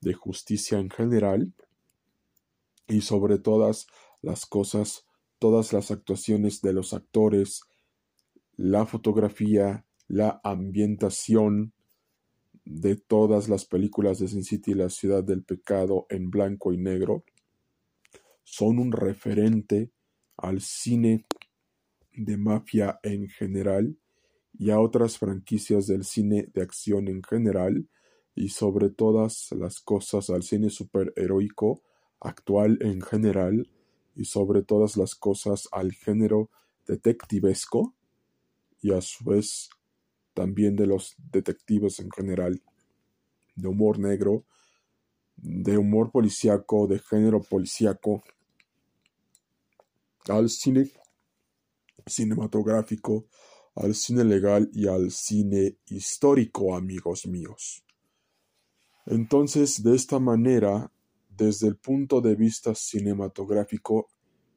de 0.00 0.12
justicia 0.12 0.78
en 0.78 0.90
general 0.90 1.54
y 2.92 3.00
sobre 3.00 3.38
todas 3.38 3.86
las 4.20 4.44
cosas, 4.46 5.06
todas 5.38 5.72
las 5.72 5.90
actuaciones 5.90 6.60
de 6.60 6.72
los 6.74 6.92
actores, 6.92 7.62
la 8.56 8.84
fotografía, 8.84 9.86
la 10.08 10.40
ambientación 10.44 11.72
de 12.64 12.96
todas 12.96 13.48
las 13.48 13.64
películas 13.64 14.18
de 14.18 14.28
Sin 14.28 14.44
City, 14.44 14.74
la 14.74 14.90
ciudad 14.90 15.24
del 15.24 15.42
pecado 15.42 16.06
en 16.10 16.30
blanco 16.30 16.72
y 16.72 16.76
negro, 16.76 17.24
son 18.44 18.78
un 18.78 18.92
referente 18.92 19.90
al 20.36 20.60
cine 20.60 21.24
de 22.12 22.36
mafia 22.36 23.00
en 23.02 23.28
general 23.28 23.96
y 24.52 24.70
a 24.70 24.78
otras 24.78 25.16
franquicias 25.16 25.86
del 25.86 26.04
cine 26.04 26.50
de 26.52 26.60
acción 26.60 27.08
en 27.08 27.22
general 27.22 27.88
y 28.34 28.50
sobre 28.50 28.90
todas 28.90 29.50
las 29.52 29.80
cosas 29.80 30.28
al 30.28 30.42
cine 30.42 30.68
superheroico 30.68 31.82
actual 32.22 32.78
en 32.80 33.00
general 33.00 33.68
y 34.14 34.24
sobre 34.24 34.62
todas 34.62 34.96
las 34.96 35.14
cosas 35.14 35.68
al 35.72 35.92
género 35.92 36.50
detectivesco 36.86 37.94
y 38.80 38.92
a 38.92 39.00
su 39.00 39.24
vez 39.24 39.70
también 40.34 40.76
de 40.76 40.86
los 40.86 41.14
detectives 41.30 42.00
en 42.00 42.10
general, 42.10 42.62
de 43.54 43.68
humor 43.68 43.98
negro, 43.98 44.44
de 45.36 45.76
humor 45.76 46.10
policíaco, 46.10 46.86
de 46.86 46.98
género 46.98 47.40
policíaco, 47.42 48.22
al 50.28 50.48
cine 50.48 50.90
cinematográfico, 52.06 53.26
al 53.74 53.94
cine 53.94 54.24
legal 54.24 54.70
y 54.72 54.86
al 54.86 55.10
cine 55.10 55.76
histórico, 55.86 56.74
amigos 56.74 57.26
míos. 57.26 57.84
Entonces, 59.06 59.82
de 59.82 59.96
esta 59.96 60.18
manera, 60.18 60.90
desde 61.42 61.68
el 61.68 61.76
punto 61.76 62.20
de 62.20 62.36
vista 62.36 62.74
cinematográfico, 62.74 64.08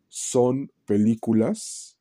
son 0.08 0.72
películas 0.86 1.98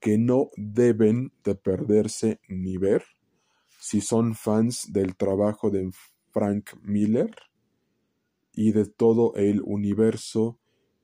que 0.00 0.16
no 0.16 0.50
deben 0.56 1.32
de 1.44 1.54
perderse 1.54 2.40
ni 2.48 2.76
ver 2.76 3.04
si 3.80 4.00
son 4.00 4.34
fans 4.34 4.92
del 4.92 5.16
trabajo 5.16 5.70
de 5.70 5.90
Frank 6.30 6.70
Miller 6.82 7.34
y 8.52 8.72
de 8.72 8.86
todo 8.86 9.34
el 9.36 9.60
universo 9.62 10.58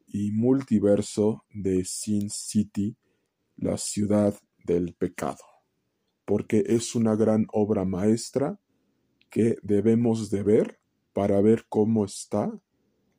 y 0.06 0.32
multiverso 0.32 1.44
de 1.52 1.84
Sin 1.84 2.30
City 2.30 2.96
la 3.56 3.76
ciudad 3.76 4.34
del 4.64 4.94
pecado, 4.94 5.44
porque 6.24 6.64
es 6.66 6.94
una 6.94 7.14
gran 7.14 7.46
obra 7.52 7.84
maestra 7.84 8.58
que 9.30 9.56
debemos 9.62 10.30
de 10.30 10.42
ver 10.42 10.80
para 11.12 11.40
ver 11.40 11.66
cómo 11.68 12.04
está 12.04 12.52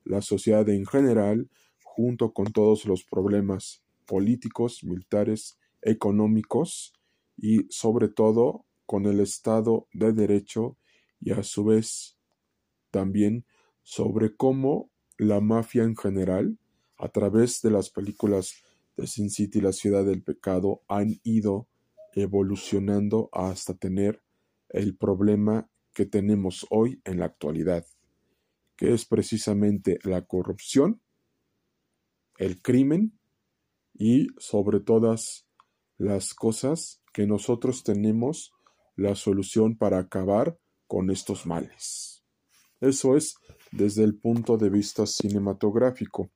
la 0.06 0.22
sociedad 0.22 0.68
en 0.70 0.86
general, 0.86 1.50
junto 1.84 2.32
con 2.32 2.52
todos 2.54 2.86
los 2.86 3.04
problemas 3.04 3.84
políticos, 4.06 4.84
militares, 4.84 5.58
económicos 5.82 6.94
y 7.38 7.66
sobre 7.70 8.08
todo 8.08 8.66
con 8.86 9.06
el 9.06 9.20
Estado 9.20 9.88
de 9.94 10.14
Derecho 10.14 10.78
y 11.20 11.32
a 11.32 11.44
su 11.44 11.66
vez 11.66 12.18
también 12.92 13.46
sobre 13.84 14.36
cómo 14.36 14.90
la 15.18 15.42
mafia 15.42 15.84
en 15.84 15.96
general, 15.96 16.58
a 16.98 17.10
través 17.10 17.62
de 17.62 17.72
las 17.72 17.90
películas 17.90 18.64
de 18.96 19.08
Sin 19.08 19.30
City, 19.30 19.62
la 19.62 19.74
ciudad 19.74 20.06
del 20.06 20.24
pecado, 20.24 20.82
han 20.88 21.20
ido 21.24 21.68
evolucionando 22.14 23.30
hasta 23.32 23.74
tener 23.74 24.22
el 24.70 24.96
problema 24.96 25.70
que 25.94 26.06
tenemos 26.06 26.66
hoy 26.70 27.02
en 27.06 27.20
la 27.20 27.26
actualidad, 27.26 27.86
que 28.76 28.94
es 28.94 29.06
precisamente 29.06 30.00
la 30.04 30.24
corrupción, 30.24 31.02
el 32.38 32.62
crimen 32.62 33.18
y 33.94 34.28
sobre 34.38 34.80
todas 34.80 35.48
las 35.98 36.34
cosas 36.34 37.02
que 37.14 37.26
nosotros 37.26 37.84
tenemos 37.84 38.54
la 38.96 39.16
solución 39.16 39.78
para 39.78 40.00
acabar 40.00 40.58
con 40.88 41.10
estos 41.10 41.46
males. 41.46 42.24
Eso 42.82 43.16
es 43.16 43.36
desde 43.72 44.04
el 44.04 44.18
punto 44.18 44.58
de 44.58 44.70
vista 44.70 45.06
cinematográfico. 45.06 46.30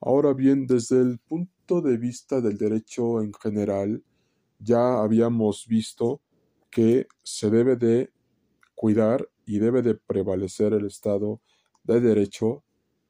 Ahora 0.00 0.34
bien, 0.34 0.66
desde 0.66 1.00
el 1.00 1.18
punto 1.18 1.80
de 1.80 1.96
vista 1.96 2.40
del 2.40 2.58
derecho 2.58 3.22
en 3.22 3.32
general, 3.32 4.02
ya 4.58 5.00
habíamos 5.00 5.66
visto 5.68 6.20
que 6.70 7.06
se 7.22 7.50
debe 7.50 7.76
de 7.76 8.12
cuidar 8.74 9.28
y 9.46 9.58
debe 9.58 9.82
de 9.82 9.94
prevalecer 9.94 10.72
el 10.72 10.86
Estado 10.86 11.40
de 11.84 12.00
derecho 12.00 12.64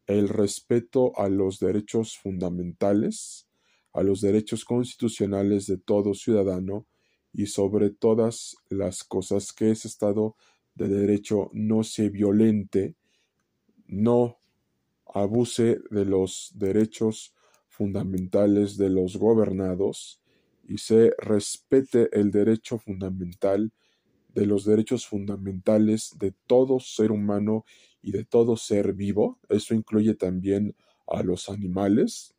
el 0.07 0.29
respeto 0.29 1.13
a 1.19 1.29
los 1.29 1.59
derechos 1.59 2.19
fundamentales, 2.19 3.47
a 3.93 4.03
los 4.03 4.21
derechos 4.21 4.65
constitucionales 4.65 5.67
de 5.67 5.79
todo 5.79 6.15
ciudadano 6.15 6.87
y 7.33 7.47
sobre 7.47 7.91
todas 7.91 8.57
las 8.69 9.05
cosas 9.05 9.53
que 9.53 9.71
ese 9.71 9.89
Estado 9.89 10.37
de 10.75 10.89
Derecho 10.89 11.51
no 11.53 11.85
se 11.85 12.09
violente, 12.09 12.97
no 13.87 14.39
abuse 15.07 15.79
de 15.91 16.05
los 16.05 16.53
derechos 16.55 17.35
fundamentales 17.69 18.77
de 18.77 18.91
los 18.91 19.17
gobernados 19.17 20.21
y 20.69 20.79
se 20.79 21.13
respete 21.19 22.09
el 22.13 22.31
derecho 22.31 22.79
fundamental 22.79 23.73
de 24.35 24.47
los 24.47 24.64
derechos 24.64 25.07
fundamentales 25.07 26.16
de 26.18 26.33
todo 26.47 26.81
ser 26.81 27.12
humano 27.12 27.64
y 28.03 28.12
de 28.12 28.25
todo 28.25 28.57
ser 28.57 28.92
vivo. 28.95 29.38
Eso 29.49 29.75
incluye 29.75 30.14
también 30.14 30.75
a 31.07 31.23
los 31.23 31.49
animales 31.49 32.35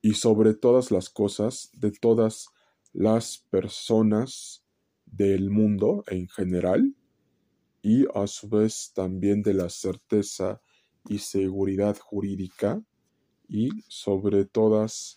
y 0.00 0.14
sobre 0.14 0.54
todas 0.54 0.90
las 0.90 1.08
cosas 1.08 1.70
de 1.74 1.92
todas 1.92 2.48
las 2.92 3.38
personas 3.50 4.64
del 5.06 5.50
mundo 5.50 6.04
en 6.08 6.28
general 6.28 6.94
y 7.82 8.06
a 8.14 8.26
su 8.26 8.48
vez 8.48 8.92
también 8.94 9.42
de 9.42 9.54
la 9.54 9.68
certeza 9.68 10.60
y 11.08 11.18
seguridad 11.18 11.96
jurídica 11.98 12.82
y 13.48 13.70
sobre 13.88 14.44
todas 14.44 15.16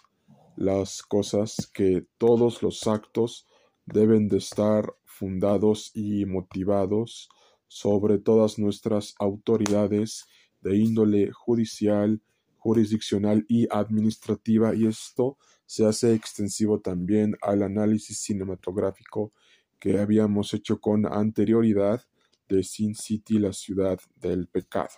las 0.56 1.02
cosas 1.04 1.70
que 1.74 2.06
todos 2.18 2.62
los 2.64 2.88
actos 2.88 3.48
deben 3.86 4.28
de 4.28 4.38
estar 4.38 4.96
fundados 5.16 5.92
y 5.94 6.26
motivados 6.26 7.30
sobre 7.68 8.20
todas 8.20 8.60
nuestras 8.60 9.16
autoridades 9.18 10.26
de 10.62 10.78
índole 10.78 11.32
judicial, 11.32 12.22
jurisdiccional 12.58 13.46
y 13.48 13.68
administrativa 13.72 14.76
y 14.76 14.88
esto 14.88 15.38
se 15.66 15.86
hace 15.86 16.14
extensivo 16.14 16.80
también 16.80 17.36
al 17.42 17.64
análisis 17.64 18.20
cinematográfico 18.20 19.34
que 19.80 20.00
habíamos 20.00 20.54
hecho 20.54 20.80
con 20.80 21.06
anterioridad 21.06 22.02
de 22.50 22.64
Sin 22.64 22.96
City, 22.96 23.40
la 23.40 23.54
ciudad 23.54 24.00
del 24.16 24.48
pecado. 24.48 24.98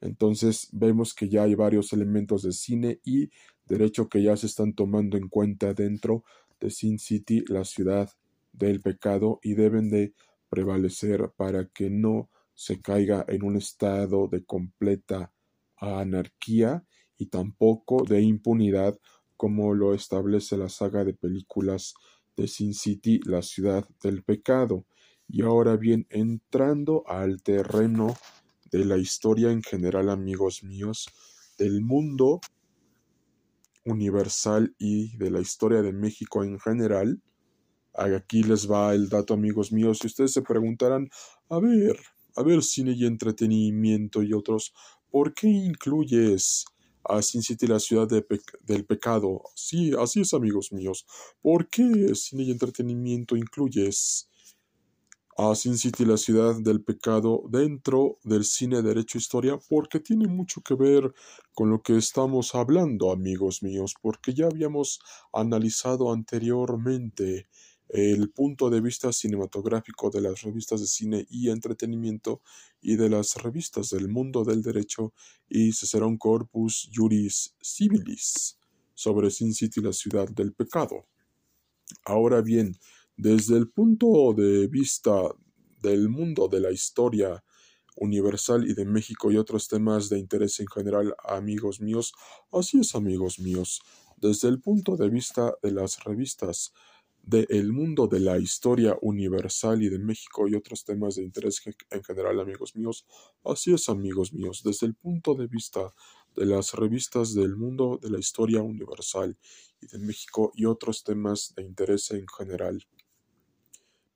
Entonces 0.00 0.68
vemos 0.72 1.14
que 1.14 1.28
ya 1.28 1.44
hay 1.44 1.54
varios 1.54 1.92
elementos 1.92 2.42
de 2.42 2.52
cine 2.52 3.00
y 3.04 3.30
derecho 3.66 4.08
que 4.08 4.22
ya 4.22 4.36
se 4.36 4.46
están 4.46 4.72
tomando 4.72 5.16
en 5.16 5.28
cuenta 5.28 5.74
dentro 5.74 6.24
de 6.60 6.70
Sin 6.70 6.98
City, 6.98 7.44
la 7.48 7.64
ciudad 7.64 8.10
del 8.52 8.80
pecado, 8.80 9.40
y 9.42 9.54
deben 9.54 9.90
de 9.90 10.14
prevalecer 10.48 11.32
para 11.36 11.66
que 11.66 11.90
no 11.90 12.28
se 12.54 12.80
caiga 12.80 13.24
en 13.28 13.44
un 13.44 13.56
estado 13.56 14.28
de 14.28 14.44
completa 14.44 15.32
anarquía 15.76 16.84
y 17.16 17.26
tampoco 17.26 18.04
de 18.04 18.22
impunidad 18.22 18.98
como 19.36 19.74
lo 19.74 19.94
establece 19.94 20.56
la 20.56 20.68
saga 20.68 21.04
de 21.04 21.14
películas 21.14 21.94
de 22.36 22.46
Sin 22.46 22.74
City, 22.74 23.20
la 23.24 23.42
ciudad 23.42 23.88
del 24.02 24.22
pecado. 24.22 24.86
Y 25.28 25.42
ahora 25.42 25.76
bien, 25.76 26.06
entrando 26.10 27.04
al 27.06 27.42
terreno 27.42 28.14
de 28.70 28.84
la 28.84 28.98
historia 28.98 29.50
en 29.50 29.62
general, 29.62 30.10
amigos 30.10 30.62
míos, 30.62 31.08
del 31.58 31.80
mundo 31.80 32.40
universal 33.84 34.74
y 34.78 35.16
de 35.16 35.30
la 35.30 35.40
historia 35.40 35.82
de 35.82 35.92
México 35.92 36.44
en 36.44 36.60
general, 36.60 37.20
aquí 37.94 38.42
les 38.42 38.70
va 38.70 38.94
el 38.94 39.08
dato, 39.08 39.34
amigos 39.34 39.72
míos, 39.72 39.98
si 40.00 40.06
ustedes 40.06 40.32
se 40.32 40.42
preguntarán, 40.42 41.08
a 41.48 41.58
ver, 41.58 41.98
a 42.36 42.42
ver, 42.42 42.62
cine 42.62 42.92
y 42.92 43.04
entretenimiento 43.04 44.22
y 44.22 44.32
otros, 44.32 44.72
¿por 45.10 45.34
qué 45.34 45.48
incluyes 45.48 46.64
a 47.04 47.20
Sin 47.20 47.42
City 47.42 47.66
la 47.66 47.80
ciudad 47.80 48.08
del 48.08 48.86
pecado? 48.86 49.42
Sí, 49.54 49.92
así 49.98 50.20
es, 50.20 50.34
amigos 50.34 50.72
míos. 50.72 51.06
¿Por 51.42 51.68
qué 51.68 52.14
cine 52.14 52.44
y 52.44 52.50
entretenimiento 52.50 53.36
incluyes 53.36 54.28
a 55.36 55.54
Sin 55.54 55.78
City, 55.78 56.04
la 56.04 56.16
ciudad 56.18 56.56
del 56.60 56.82
pecado, 56.82 57.44
dentro 57.48 58.18
del 58.22 58.44
cine 58.44 58.82
Derecho 58.82 59.18
Historia, 59.18 59.58
porque 59.68 59.98
tiene 59.98 60.28
mucho 60.28 60.60
que 60.60 60.74
ver 60.74 61.12
con 61.54 61.70
lo 61.70 61.82
que 61.82 61.96
estamos 61.96 62.54
hablando, 62.54 63.10
amigos 63.10 63.62
míos, 63.62 63.94
porque 64.00 64.34
ya 64.34 64.46
habíamos 64.46 65.00
analizado 65.32 66.12
anteriormente 66.12 67.48
el 67.92 68.30
punto 68.30 68.70
de 68.70 68.80
vista 68.80 69.12
cinematográfico 69.12 70.08
de 70.08 70.22
las 70.22 70.40
revistas 70.40 70.80
de 70.80 70.86
cine 70.86 71.26
y 71.28 71.50
entretenimiento 71.50 72.40
y 72.80 72.96
de 72.96 73.10
las 73.10 73.36
revistas 73.36 73.90
del 73.90 74.08
mundo 74.08 74.44
del 74.44 74.62
derecho 74.62 75.12
y 75.46 75.72
Cicerón 75.72 76.16
Corpus 76.16 76.88
Juris 76.90 77.54
Civilis 77.60 78.58
sobre 78.94 79.30
Sin 79.30 79.52
City, 79.52 79.82
la 79.82 79.92
ciudad 79.92 80.26
del 80.28 80.54
pecado. 80.54 81.06
Ahora 82.06 82.40
bien, 82.40 82.78
desde 83.14 83.58
el 83.58 83.68
punto 83.68 84.32
de 84.32 84.68
vista 84.68 85.12
del 85.82 86.08
mundo 86.08 86.48
de 86.48 86.60
la 86.60 86.72
historia 86.72 87.44
universal 87.96 88.66
y 88.66 88.72
de 88.72 88.86
México 88.86 89.30
y 89.30 89.36
otros 89.36 89.68
temas 89.68 90.08
de 90.08 90.18
interés 90.18 90.58
en 90.60 90.66
general, 90.66 91.14
amigos 91.24 91.82
míos, 91.82 92.14
así 92.50 92.80
es, 92.80 92.94
amigos 92.94 93.38
míos, 93.38 93.82
desde 94.16 94.48
el 94.48 94.62
punto 94.62 94.96
de 94.96 95.10
vista 95.10 95.54
de 95.62 95.72
las 95.72 96.02
revistas 96.04 96.72
del 97.22 97.72
mundo 97.72 98.08
de 98.08 98.20
la 98.20 98.38
historia 98.38 98.96
universal 99.00 99.82
y 99.82 99.88
de 99.88 99.98
México 99.98 100.48
y 100.48 100.54
otros 100.54 100.84
temas 100.84 101.16
de 101.16 101.22
interés 101.22 101.62
en 101.90 102.02
general, 102.02 102.40
amigos 102.40 102.74
míos. 102.74 103.06
Así 103.44 103.72
es, 103.72 103.88
amigos 103.88 104.32
míos, 104.32 104.62
desde 104.64 104.86
el 104.86 104.94
punto 104.94 105.34
de 105.34 105.46
vista 105.46 105.94
de 106.34 106.46
las 106.46 106.74
revistas 106.74 107.34
del 107.34 107.56
mundo 107.56 107.98
de 108.02 108.10
la 108.10 108.18
historia 108.18 108.62
universal 108.62 109.38
y 109.80 109.86
de 109.86 109.98
México 109.98 110.52
y 110.54 110.64
otros 110.64 111.04
temas 111.04 111.54
de 111.54 111.62
interés 111.62 112.10
en 112.10 112.26
general 112.26 112.84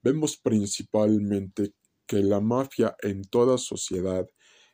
vemos 0.06 0.36
principalmente 0.36 1.72
que 2.06 2.22
la 2.22 2.40
mafia 2.40 2.96
en 3.02 3.24
toda 3.24 3.58
sociedad 3.58 4.24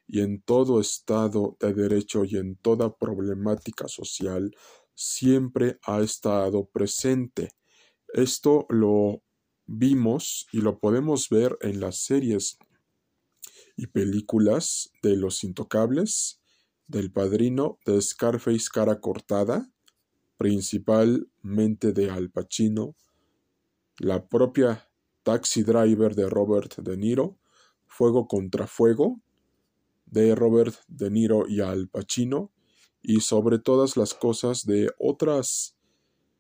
y 0.06 0.20
en 0.20 0.42
todo 0.42 0.78
estado 0.78 1.56
de 1.58 1.72
derecho 1.72 2.26
y 2.26 2.36
en 2.36 2.56
toda 2.56 2.94
problemática 2.94 3.88
social 3.88 4.54
siempre 4.94 5.78
ha 5.86 6.02
estado 6.02 6.66
presente. 6.66 7.48
Esto 8.12 8.66
lo 8.68 9.22
vimos 9.64 10.46
y 10.53 10.61
lo 10.61 10.79
podemos 10.79 11.31
ver 11.31 11.57
en 11.62 11.81
las 11.81 11.96
series 11.96 12.59
y 13.75 13.87
películas 13.87 14.90
de 15.03 15.16
Los 15.16 15.44
Intocables, 15.44 16.38
del 16.87 17.11
Padrino, 17.11 17.79
de 17.87 18.03
Scarface 18.03 18.66
Cara 18.70 19.01
Cortada, 19.01 19.70
principalmente 20.37 21.92
de 21.92 22.11
Al 22.11 22.31
Pacino, 22.31 22.96
la 23.98 24.27
propia 24.29 24.90
Taxi 25.22 25.62
Driver 25.62 26.14
de 26.14 26.29
Robert 26.29 26.81
De 26.81 26.98
Niro, 26.98 27.38
Fuego 27.87 28.29
contra 28.29 28.66
Fuego 28.66 29.22
de 30.05 30.35
Robert 30.35 30.75
De 30.87 31.11
Niro 31.11 31.48
y 31.48 31.62
Al 31.62 31.88
Pacino, 31.88 32.53
y 33.01 33.22
sobre 33.22 33.59
todas 33.59 33.96
las 33.96 34.12
cosas 34.12 34.66
de 34.66 34.90
otras 34.98 35.79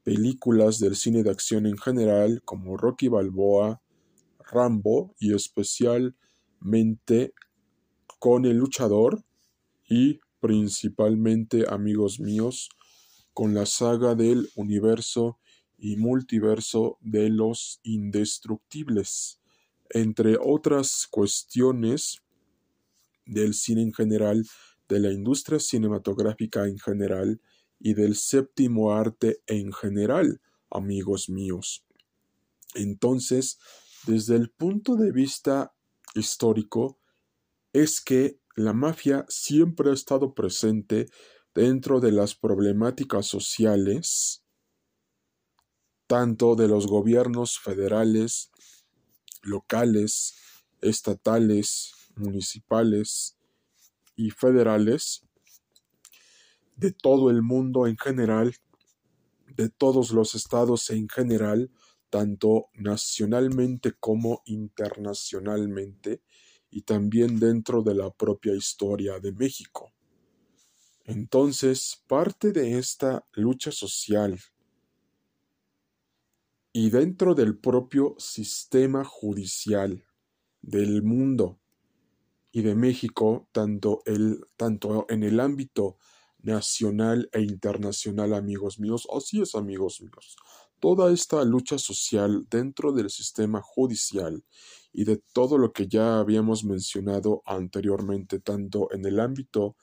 películas 0.04 0.78
del 0.78 0.96
cine 0.96 1.22
de 1.22 1.30
acción 1.30 1.66
en 1.66 1.78
general, 1.78 2.42
como 2.44 2.76
Rocky 2.76 3.08
Balboa, 3.08 3.80
Rambo 4.38 5.14
y 5.18 5.34
especialmente 5.34 7.32
con 8.18 8.44
El 8.44 8.58
Luchador 8.58 9.24
y 9.88 10.20
principalmente, 10.40 11.64
amigos 11.68 12.20
míos, 12.20 12.68
con 13.32 13.54
la 13.54 13.66
saga 13.66 14.14
del 14.14 14.48
universo 14.56 15.38
y 15.78 15.96
multiverso 15.96 16.98
de 17.00 17.30
los 17.30 17.80
indestructibles, 17.82 19.40
entre 19.90 20.36
otras 20.40 21.06
cuestiones 21.10 22.22
del 23.26 23.54
cine 23.54 23.82
en 23.82 23.92
general, 23.92 24.44
de 24.88 25.00
la 25.00 25.12
industria 25.12 25.58
cinematográfica 25.58 26.66
en 26.66 26.78
general 26.78 27.40
y 27.82 27.94
del 27.94 28.14
séptimo 28.16 28.92
arte 28.92 29.42
en 29.46 29.72
general, 29.72 30.40
amigos 30.70 31.28
míos. 31.28 31.84
Entonces, 32.74 33.58
desde 34.06 34.36
el 34.36 34.50
punto 34.50 34.96
de 34.96 35.10
vista 35.10 35.74
histórico, 36.14 36.98
es 37.72 38.00
que 38.00 38.38
la 38.54 38.72
mafia 38.72 39.24
siempre 39.28 39.90
ha 39.90 39.94
estado 39.94 40.34
presente 40.34 41.08
dentro 41.54 42.00
de 42.00 42.12
las 42.12 42.34
problemáticas 42.34 43.26
sociales 43.26 44.42
tanto 46.12 46.56
de 46.56 46.68
los 46.68 46.88
gobiernos 46.88 47.58
federales, 47.58 48.50
locales, 49.40 50.34
estatales, 50.82 51.94
municipales 52.16 53.38
y 54.14 54.28
federales, 54.28 55.26
de 56.82 56.92
todo 56.92 57.30
el 57.30 57.42
mundo 57.42 57.86
en 57.86 57.96
general, 57.96 58.56
de 59.56 59.68
todos 59.68 60.10
los 60.10 60.34
estados 60.34 60.90
en 60.90 61.08
general, 61.08 61.70
tanto 62.10 62.66
nacionalmente 62.74 63.92
como 64.00 64.42
internacionalmente, 64.46 66.22
y 66.70 66.82
también 66.82 67.38
dentro 67.38 67.82
de 67.82 67.94
la 67.94 68.10
propia 68.10 68.54
historia 68.54 69.20
de 69.20 69.32
México. 69.32 69.92
Entonces, 71.04 72.02
parte 72.08 72.50
de 72.50 72.78
esta 72.78 73.26
lucha 73.32 73.70
social 73.70 74.40
y 76.72 76.88
dentro 76.90 77.34
del 77.34 77.58
propio 77.58 78.16
sistema 78.18 79.04
judicial 79.04 80.02
del 80.62 81.02
mundo 81.02 81.60
y 82.50 82.62
de 82.62 82.74
México, 82.74 83.48
tanto, 83.52 84.02
el, 84.06 84.40
tanto 84.56 85.06
en 85.10 85.22
el 85.22 85.40
ámbito 85.40 85.98
nacional 86.42 87.28
e 87.32 87.40
internacional, 87.40 88.34
amigos 88.34 88.78
míos, 88.78 89.06
así 89.16 89.40
es, 89.40 89.54
amigos 89.54 90.00
míos, 90.00 90.36
toda 90.80 91.12
esta 91.12 91.44
lucha 91.44 91.78
social 91.78 92.46
dentro 92.50 92.92
del 92.92 93.08
sistema 93.08 93.62
judicial 93.62 94.44
y 94.92 95.04
de 95.04 95.22
todo 95.32 95.56
lo 95.56 95.72
que 95.72 95.86
ya 95.86 96.18
habíamos 96.18 96.64
mencionado 96.64 97.42
anteriormente, 97.46 98.40
tanto 98.40 98.92
en 98.92 99.06
el 99.06 99.20
ámbito 99.20 99.76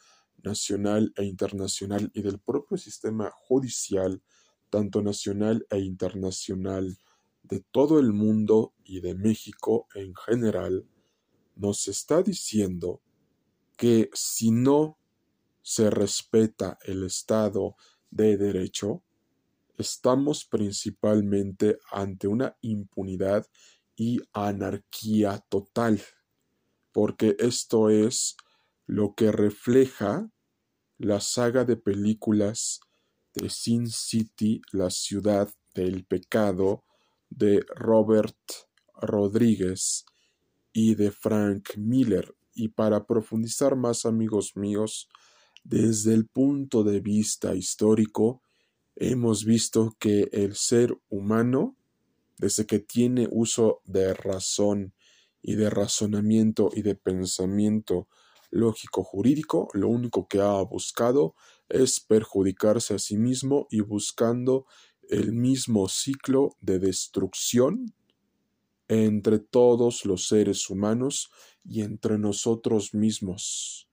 nacional 0.44 1.14
e 1.16 1.24
internacional 1.24 2.12
y 2.14 2.22
del 2.22 2.40
propio 2.40 2.78
sistema 2.78 3.32
judicial, 3.34 4.22
tanto 4.70 5.02
nacional 5.02 5.66
e 5.70 5.80
internacional, 5.80 6.98
de 7.44 7.62
todo 7.72 8.00
el 8.00 8.14
mundo 8.14 8.74
y 8.84 9.00
de 9.00 9.16
México 9.16 9.88
en 9.96 10.14
general, 10.14 10.86
nos 11.56 11.88
está 11.88 12.22
diciendo 12.22 13.02
que 13.76 14.10
si 14.14 14.52
no 14.52 14.99
se 15.62 15.90
respeta 15.90 16.78
el 16.84 17.04
Estado 17.04 17.76
de 18.10 18.38
Derecho, 18.38 19.04
estamos 19.78 20.46
principalmente 20.46 21.80
ante 21.92 22.28
una 22.28 22.58
impunidad 22.62 23.46
y 23.96 24.20
anarquía 24.34 25.44
total, 25.50 26.02
porque 26.92 27.36
esto 27.40 27.90
es 27.90 28.36
lo 28.86 29.14
que 29.14 29.32
refleja 29.32 30.30
la 30.98 31.22
saga 31.22 31.64
de 31.64 31.78
películas 31.78 32.82
de 33.34 33.50
Sin 33.50 33.88
City, 33.88 34.62
la 34.72 34.90
ciudad 34.90 35.50
del 35.74 36.06
pecado, 36.06 36.84
de 37.30 37.64
Robert 37.76 38.38
Rodríguez 38.96 40.06
y 40.74 40.96
de 40.96 41.12
Frank 41.12 41.78
Miller. 41.78 42.36
Y 42.54 42.70
para 42.70 43.06
profundizar 43.06 43.76
más, 43.76 44.06
amigos 44.06 44.56
míos, 44.56 45.08
desde 45.70 46.16
el 46.16 46.26
punto 46.26 46.84
de 46.84 47.00
vista 47.00 47.54
histórico, 47.54 48.42
hemos 48.96 49.46
visto 49.46 49.96
que 50.00 50.28
el 50.32 50.56
ser 50.56 50.98
humano, 51.10 51.76
desde 52.40 52.66
que 52.66 52.80
tiene 52.80 53.28
uso 53.30 53.82
de 53.86 54.16
razón 54.16 54.94
y 55.44 55.54
de 55.54 55.70
razonamiento 55.70 56.72
y 56.74 56.82
de 56.82 56.96
pensamiento 56.96 58.08
lógico 58.50 59.04
jurídico, 59.04 59.70
lo 59.74 59.90
único 59.90 60.28
que 60.28 60.42
ha 60.42 60.60
buscado 60.64 61.36
es 61.70 62.00
perjudicarse 62.00 62.96
a 62.96 63.00
sí 63.00 63.18
mismo 63.18 63.68
y 63.70 63.82
buscando 63.82 64.66
el 65.08 65.34
mismo 65.34 65.88
ciclo 65.88 66.56
de 66.62 66.80
destrucción 66.80 67.94
entre 68.88 69.38
todos 69.38 70.04
los 70.04 70.28
seres 70.28 70.68
humanos 70.72 71.30
y 71.64 71.82
entre 71.82 72.18
nosotros 72.18 72.96
mismos. 72.96 73.89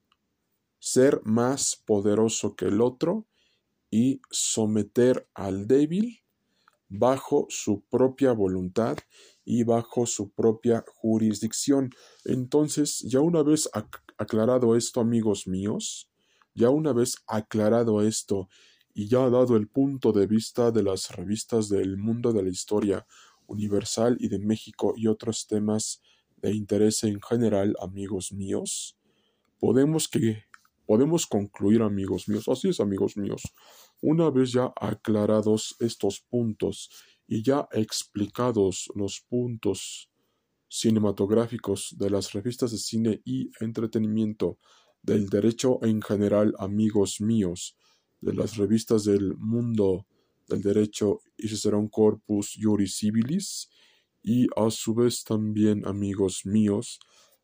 Ser 0.79 1.21
más 1.25 1.83
poderoso 1.87 2.55
que 2.55 2.67
el 2.67 2.81
otro 2.81 3.27
y 3.91 4.21
someter 4.31 5.29
al 5.35 5.67
débil 5.67 6.23
bajo 6.89 7.47
su 7.49 7.85
propia 7.89 8.33
voluntad 8.33 8.97
y 9.45 9.65
bajo 9.65 10.07
su 10.07 10.31
propia 10.31 10.85
jurisdicción. 10.87 11.91
Entonces, 12.25 13.01
ya 13.01 13.21
una 13.21 13.43
vez 13.43 13.69
aclarado 14.19 14.77
esto, 14.77 15.01
amigos 15.01 15.47
míos, 15.47 16.11
ya 16.55 16.71
una 16.71 16.93
vez 16.93 17.17
aclarado 17.27 18.03
esto 18.03 18.49
y 18.95 19.09
ya 19.09 19.29
dado 19.29 19.57
el 19.57 19.69
punto 19.69 20.13
de 20.13 20.27
vista 20.27 20.71
de 20.71 20.83
las 20.83 21.11
revistas 21.11 21.69
del 21.69 21.99
mundo 21.99 22.33
de 22.33 22.43
la 22.43 22.49
historia 22.49 23.07
universal 23.47 24.17
y 24.19 24.29
de 24.29 24.39
México 24.39 24.95
y 24.97 25.07
otros 25.07 25.47
temas 25.47 26.01
de 26.37 26.55
interés 26.55 27.05
en 27.05 27.21
general, 27.21 27.77
amigos 27.81 28.33
míos, 28.33 28.99
podemos 29.59 30.09
que 30.09 30.45
podemos 30.87 31.27
concluir, 31.27 31.83
amigos 31.83 32.29
míos, 32.29 32.49
así 32.49 32.69
es, 32.69 32.81
amigos 32.81 33.17
míos, 33.17 33.43
una 34.01 34.31
vez 34.31 34.53
ya 34.53 34.73
aclarados 34.81 35.77
estos 35.81 36.21
puntos 36.21 36.91
y 37.27 37.43
ya 37.43 37.69
explicados 37.73 38.89
los 38.95 39.21
puntos 39.29 40.11
cinematográficos 40.69 41.95
de 41.99 42.11
las 42.11 42.33
revistas 42.33 42.71
de 42.73 42.79
cine 42.79 43.21
y 43.25 43.51
entretenimiento 43.61 44.59
del 45.03 45.29
derecho 45.29 45.79
en 45.83 46.03
general, 46.03 46.55
amigos 46.59 47.21
míos, 47.21 47.77
de 48.21 48.35
las 48.35 48.57
revistas 48.57 49.05
del 49.05 49.37
mundo 49.37 50.07
del 50.49 50.63
derecho 50.63 51.21
y 51.37 51.49
Cicerón 51.49 51.89
Corpus 51.89 52.57
Juris 52.61 52.97
Civilis, 52.97 53.69
y 54.23 54.49
a 54.57 54.71
su 54.71 54.95
vez 54.95 55.23
también, 55.23 55.87
amigos 55.87 56.43
míos, 56.45 56.99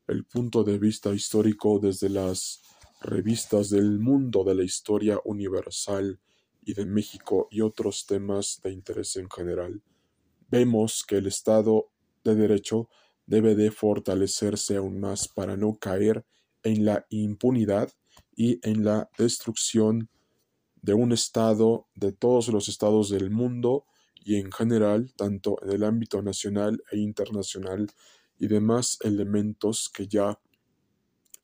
el 0.09 0.24
punto 0.24 0.64
de 0.64 0.78
vista 0.78 1.14
histórico 1.14 1.78
desde 1.78 2.09
las 2.09 2.61
revistas 3.03 3.71
del 3.71 3.99
mundo 3.99 4.45
de 4.45 4.55
la 4.55 4.65
historia 4.65 5.19
universal 5.25 6.21
y 6.65 6.75
de 6.75 6.87
México 6.87 7.49
y 7.51 7.61
otros 7.61 8.07
temas 8.07 8.61
de 8.62 8.73
interés 8.73 9.17
en 9.17 9.29
general. 9.29 9.83
Vemos 10.49 11.05
que 11.07 11.17
el 11.17 11.27
Estado 11.27 11.91
de 12.25 12.35
Derecho 12.35 12.88
debe 13.27 13.55
de 13.55 13.71
fortalecerse 13.71 14.77
aún 14.77 15.01
más 15.01 15.29
para 15.29 15.57
no 15.57 15.77
caer 15.79 16.25
en 16.62 16.85
la 16.85 17.07
impunidad 17.11 17.91
y 18.37 18.61
en 18.69 18.85
la 18.85 19.11
destrucción 19.19 20.09
de 20.81 20.95
un 20.95 21.12
Estado, 21.12 21.87
de 21.95 22.12
todos 22.12 22.49
los 22.49 22.69
estados 22.69 23.11
del 23.11 23.31
mundo 23.31 23.87
y 24.25 24.37
en 24.37 24.53
general, 24.53 25.12
tanto 25.17 25.57
en 25.62 25.71
el 25.71 25.85
ámbito 25.85 26.23
nacional 26.23 26.83
e 26.91 26.99
internacional 26.99 27.91
y 28.38 28.47
demás 28.49 28.99
elementos 29.03 29.91
que 29.93 30.07
ya 30.07 30.38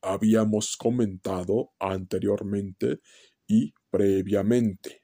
habíamos 0.01 0.77
comentado 0.77 1.71
anteriormente 1.79 3.01
y 3.47 3.73
previamente. 3.89 5.03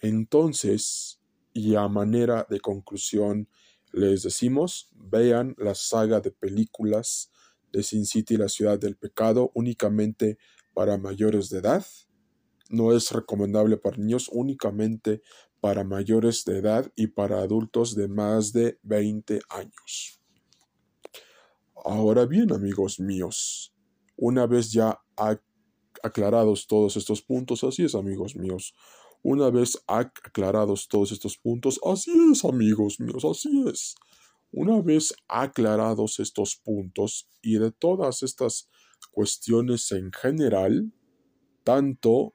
Entonces, 0.00 1.20
y 1.52 1.74
a 1.76 1.88
manera 1.88 2.46
de 2.48 2.60
conclusión, 2.60 3.48
les 3.92 4.22
decimos, 4.22 4.90
vean 4.92 5.54
la 5.56 5.74
saga 5.74 6.20
de 6.20 6.30
películas 6.30 7.30
de 7.72 7.82
Sin 7.82 8.06
City, 8.06 8.36
la 8.36 8.48
ciudad 8.48 8.78
del 8.78 8.96
pecado, 8.96 9.50
únicamente 9.54 10.38
para 10.74 10.98
mayores 10.98 11.48
de 11.50 11.58
edad. 11.58 11.86
No 12.68 12.94
es 12.94 13.10
recomendable 13.12 13.76
para 13.76 13.96
niños, 13.96 14.28
únicamente 14.32 15.22
para 15.60 15.84
mayores 15.84 16.44
de 16.44 16.58
edad 16.58 16.92
y 16.96 17.06
para 17.06 17.38
adultos 17.38 17.94
de 17.94 18.08
más 18.08 18.52
de 18.52 18.78
20 18.82 19.40
años. 19.48 20.20
Ahora 21.84 22.26
bien, 22.26 22.52
amigos 22.52 23.00
míos, 23.00 23.73
una 24.16 24.46
vez 24.46 24.72
ya 24.72 25.00
aclarados 26.02 26.66
todos 26.66 26.96
estos 26.96 27.22
puntos, 27.22 27.64
así 27.64 27.84
es, 27.84 27.94
amigos 27.94 28.36
míos, 28.36 28.74
una 29.22 29.50
vez 29.50 29.82
aclarados 29.86 30.88
todos 30.88 31.12
estos 31.12 31.38
puntos, 31.38 31.80
así 31.84 32.12
es, 32.30 32.44
amigos 32.44 33.00
míos, 33.00 33.24
así 33.24 33.64
es. 33.66 33.94
Una 34.52 34.80
vez 34.82 35.14
aclarados 35.26 36.20
estos 36.20 36.56
puntos 36.56 37.28
y 37.42 37.58
de 37.58 37.72
todas 37.72 38.22
estas 38.22 38.68
cuestiones 39.10 39.90
en 39.92 40.12
general, 40.12 40.92
tanto 41.64 42.34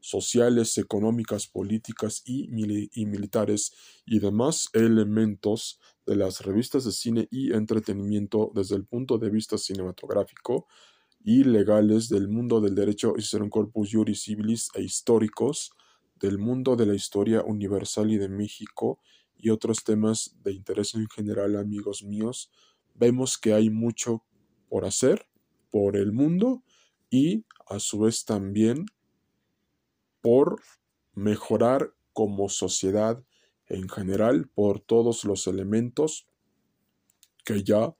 sociales, 0.00 0.78
económicas, 0.78 1.46
políticas 1.48 2.22
y, 2.24 2.48
y, 2.92 3.06
militares 3.06 3.72
y 4.06 4.20
demás 4.20 4.68
elementos 4.72 5.80
de 6.06 6.16
las 6.16 6.40
revistas 6.42 6.84
de 6.84 6.92
cine 6.92 7.28
y 7.30 7.52
entretenimiento 7.52 8.50
desde 8.54 8.76
el 8.76 8.86
punto 8.86 9.18
de 9.18 9.28
vista 9.28 9.58
cinematográfico 9.58 10.66
y 11.24 11.44
legales 11.44 12.08
del 12.08 12.28
mundo 12.28 12.60
del 12.60 12.74
derecho 12.74 13.14
y 13.16 13.22
ser 13.22 13.42
un 13.42 13.50
corpus 13.50 13.90
juris 13.92 14.22
civilis 14.22 14.68
e 14.74 14.82
históricos, 14.82 15.72
del 16.16 16.38
mundo 16.38 16.76
de 16.76 16.86
la 16.86 16.94
historia 16.94 17.42
universal 17.42 18.10
y 18.10 18.18
de 18.18 18.28
México 18.28 19.00
y 19.36 19.50
otros 19.50 19.84
temas 19.84 20.36
de 20.42 20.52
interés 20.52 20.94
en 20.94 21.08
general, 21.08 21.56
amigos 21.56 22.02
míos, 22.02 22.50
vemos 22.94 23.38
que 23.38 23.54
hay 23.54 23.70
mucho 23.70 24.24
por 24.68 24.84
hacer 24.84 25.26
por 25.70 25.96
el 25.96 26.12
mundo 26.12 26.62
y 27.10 27.44
a 27.68 27.78
su 27.78 28.00
vez 28.00 28.24
también 28.24 28.86
por 30.20 30.60
mejorar 31.14 31.94
como 32.12 32.48
sociedad 32.48 33.22
en 33.66 33.88
general 33.88 34.48
por 34.54 34.80
todos 34.80 35.24
los 35.24 35.46
elementos 35.46 36.26
que 37.44 37.62
ya 37.62 37.94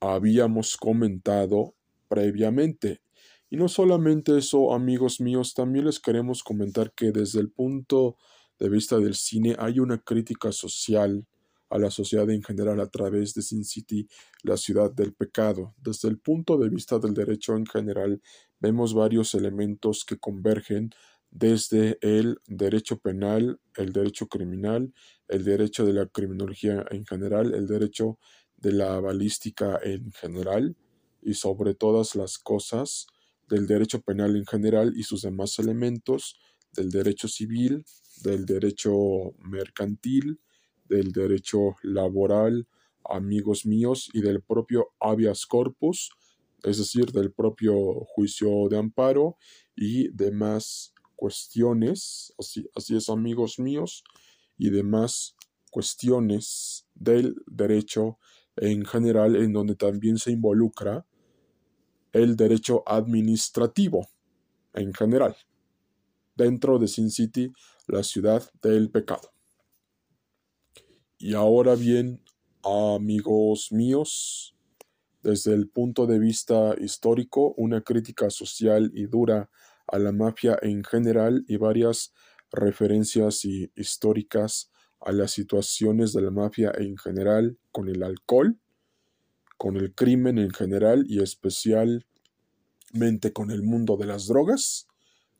habíamos 0.00 0.76
comentado 0.76 1.75
previamente 2.08 3.00
y 3.48 3.56
no 3.56 3.68
solamente 3.68 4.36
eso, 4.38 4.74
amigos 4.74 5.20
míos, 5.20 5.54
también 5.54 5.84
les 5.84 6.00
queremos 6.00 6.42
comentar 6.42 6.92
que 6.92 7.12
desde 7.12 7.40
el 7.40 7.50
punto 7.50 8.16
de 8.58 8.68
vista 8.68 8.98
del 8.98 9.14
cine 9.14 9.54
hay 9.58 9.78
una 9.78 9.98
crítica 9.98 10.50
social 10.50 11.24
a 11.70 11.78
la 11.78 11.90
sociedad 11.90 12.28
en 12.30 12.42
general 12.42 12.80
a 12.80 12.88
través 12.88 13.34
de 13.34 13.42
Sin 13.42 13.64
City, 13.64 14.08
la 14.42 14.56
ciudad 14.56 14.90
del 14.92 15.14
pecado. 15.14 15.74
Desde 15.78 16.08
el 16.08 16.18
punto 16.18 16.58
de 16.58 16.68
vista 16.68 16.98
del 16.98 17.14
derecho 17.14 17.56
en 17.56 17.66
general, 17.66 18.20
vemos 18.58 18.94
varios 18.94 19.34
elementos 19.34 20.04
que 20.04 20.18
convergen 20.18 20.90
desde 21.30 21.98
el 22.00 22.38
derecho 22.46 22.98
penal, 22.98 23.60
el 23.76 23.92
derecho 23.92 24.26
criminal, 24.26 24.92
el 25.28 25.44
derecho 25.44 25.84
de 25.84 25.92
la 25.92 26.06
criminología 26.06 26.84
en 26.90 27.04
general, 27.04 27.54
el 27.54 27.66
derecho 27.66 28.18
de 28.56 28.72
la 28.72 28.98
balística 29.00 29.78
en 29.82 30.10
general 30.12 30.76
y 31.26 31.34
sobre 31.34 31.74
todas 31.74 32.14
las 32.14 32.38
cosas 32.38 33.08
del 33.48 33.66
derecho 33.66 34.00
penal 34.00 34.36
en 34.36 34.46
general 34.46 34.92
y 34.96 35.02
sus 35.02 35.22
demás 35.22 35.58
elementos, 35.58 36.38
del 36.72 36.90
derecho 36.90 37.26
civil, 37.26 37.84
del 38.22 38.46
derecho 38.46 38.92
mercantil, 39.38 40.40
del 40.84 41.10
derecho 41.10 41.74
laboral, 41.82 42.68
amigos 43.04 43.66
míos, 43.66 44.08
y 44.12 44.20
del 44.20 44.40
propio 44.40 44.92
habeas 45.00 45.46
corpus, 45.46 46.10
es 46.62 46.78
decir, 46.78 47.06
del 47.06 47.32
propio 47.32 47.74
juicio 48.06 48.68
de 48.70 48.78
amparo 48.78 49.36
y 49.74 50.08
demás 50.12 50.94
cuestiones, 51.16 52.32
así, 52.38 52.68
así 52.76 52.96
es 52.96 53.08
amigos 53.08 53.58
míos, 53.58 54.04
y 54.56 54.70
demás 54.70 55.34
cuestiones 55.72 56.86
del 56.94 57.34
derecho 57.46 58.18
en 58.56 58.84
general, 58.84 59.34
en 59.34 59.52
donde 59.52 59.74
también 59.74 60.18
se 60.18 60.30
involucra 60.30 61.04
el 62.12 62.36
derecho 62.36 62.82
administrativo 62.86 64.08
en 64.74 64.92
general, 64.92 65.36
dentro 66.34 66.78
de 66.78 66.88
Sin 66.88 67.10
City, 67.10 67.52
la 67.86 68.02
ciudad 68.02 68.48
del 68.62 68.90
pecado. 68.90 69.32
Y 71.18 71.34
ahora 71.34 71.74
bien, 71.74 72.22
amigos 72.62 73.72
míos, 73.72 74.54
desde 75.22 75.54
el 75.54 75.68
punto 75.68 76.06
de 76.06 76.18
vista 76.18 76.74
histórico, 76.78 77.54
una 77.56 77.80
crítica 77.80 78.30
social 78.30 78.92
y 78.94 79.06
dura 79.06 79.50
a 79.86 79.98
la 79.98 80.12
mafia 80.12 80.58
en 80.62 80.84
general 80.84 81.44
y 81.48 81.56
varias 81.56 82.12
referencias 82.52 83.44
históricas 83.74 84.70
a 85.00 85.12
las 85.12 85.32
situaciones 85.32 86.12
de 86.12 86.22
la 86.22 86.30
mafia 86.30 86.72
en 86.76 86.96
general 86.96 87.58
con 87.72 87.88
el 87.88 88.02
alcohol, 88.02 88.58
con 89.56 89.76
el 89.76 89.94
crimen 89.94 90.38
en 90.38 90.50
general 90.50 91.04
y 91.08 91.22
especialmente 91.22 92.04
con 93.32 93.50
el 93.50 93.62
mundo 93.62 93.96
de 93.96 94.06
las 94.06 94.26
drogas, 94.26 94.86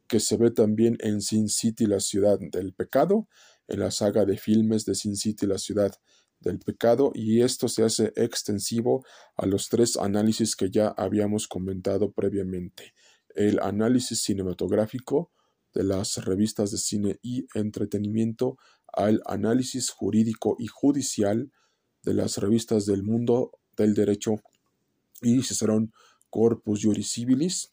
que 0.08 0.20
se 0.20 0.36
ve 0.36 0.50
también 0.50 0.96
en 1.00 1.20
Sin 1.20 1.48
City, 1.48 1.86
la 1.86 2.00
ciudad 2.00 2.38
del 2.38 2.72
pecado, 2.72 3.28
en 3.68 3.80
la 3.80 3.90
saga 3.90 4.24
de 4.24 4.38
filmes 4.38 4.84
de 4.84 4.94
Sin 4.94 5.16
City, 5.16 5.46
la 5.46 5.58
ciudad 5.58 5.92
del 6.40 6.58
pecado, 6.58 7.12
y 7.14 7.40
esto 7.42 7.68
se 7.68 7.82
hace 7.82 8.12
extensivo 8.14 9.04
a 9.36 9.46
los 9.46 9.68
tres 9.68 9.96
análisis 9.96 10.54
que 10.54 10.70
ya 10.70 10.88
habíamos 10.88 11.48
comentado 11.48 12.12
previamente. 12.12 12.94
El 13.34 13.58
análisis 13.60 14.22
cinematográfico 14.22 15.32
de 15.74 15.84
las 15.84 16.24
revistas 16.24 16.70
de 16.70 16.78
cine 16.78 17.18
y 17.22 17.46
entretenimiento 17.54 18.56
al 18.92 19.20
análisis 19.26 19.90
jurídico 19.90 20.56
y 20.58 20.68
judicial 20.68 21.52
de 22.02 22.14
las 22.14 22.38
revistas 22.38 22.86
del 22.86 23.02
mundo 23.02 23.50
del 23.76 23.94
derecho 23.94 24.36
y 25.22 25.42
Cicerón 25.42 25.92
Corpus 26.30 26.80
Juris 26.82 27.10
Civilis 27.12 27.72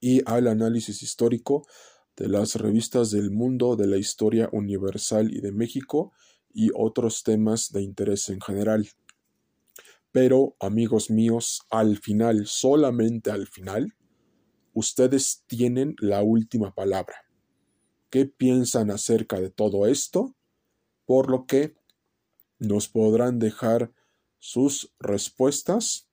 y 0.00 0.20
al 0.26 0.48
análisis 0.48 1.02
histórico 1.02 1.66
de 2.16 2.28
las 2.28 2.56
revistas 2.56 3.10
del 3.10 3.30
mundo 3.30 3.76
de 3.76 3.86
la 3.86 3.96
historia 3.96 4.48
universal 4.52 5.32
y 5.32 5.40
de 5.40 5.52
México 5.52 6.12
y 6.52 6.70
otros 6.74 7.22
temas 7.22 7.72
de 7.72 7.82
interés 7.82 8.28
en 8.28 8.40
general. 8.40 8.88
Pero, 10.10 10.56
amigos 10.60 11.10
míos, 11.10 11.62
al 11.70 11.98
final, 11.98 12.46
solamente 12.46 13.30
al 13.30 13.46
final, 13.46 13.94
ustedes 14.74 15.44
tienen 15.46 15.94
la 15.98 16.22
última 16.22 16.74
palabra. 16.74 17.16
¿Qué 18.10 18.26
piensan 18.26 18.90
acerca 18.90 19.40
de 19.40 19.48
todo 19.48 19.86
esto? 19.86 20.34
Por 21.06 21.30
lo 21.30 21.46
que 21.46 21.74
nos 22.58 22.88
podrán 22.88 23.38
dejar 23.38 23.90
sus 24.42 24.92
respuestas 24.98 26.08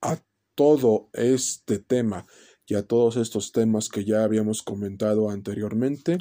a 0.00 0.18
todo 0.54 1.10
este 1.12 1.78
tema 1.78 2.26
y 2.64 2.74
a 2.74 2.86
todos 2.86 3.16
estos 3.16 3.52
temas 3.52 3.90
que 3.90 4.02
ya 4.06 4.24
habíamos 4.24 4.62
comentado 4.62 5.28
anteriormente 5.28 6.16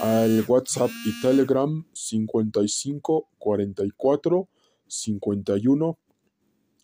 al 0.00 0.42
WhatsApp 0.48 0.90
y 1.04 1.20
Telegram 1.20 1.86
55 1.92 3.28
44 3.36 4.48
51 4.86 5.98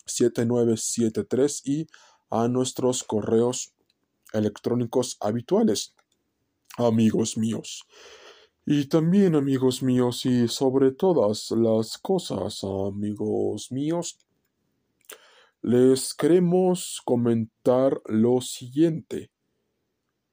7973 0.04 1.62
y 1.64 1.86
a 2.28 2.48
nuestros 2.48 3.02
correos 3.02 3.72
electrónicos 4.34 5.16
habituales, 5.20 5.94
amigos 6.76 7.38
míos. 7.38 7.86
Y 8.66 8.86
también, 8.86 9.34
amigos 9.34 9.82
míos, 9.82 10.26
y 10.26 10.46
sobre 10.46 10.92
todas 10.92 11.50
las 11.50 11.96
cosas, 11.96 12.62
amigos 12.62 13.72
míos, 13.72 14.18
les 15.62 16.14
queremos 16.14 17.00
comentar 17.04 18.00
lo 18.04 18.40
siguiente. 18.42 19.30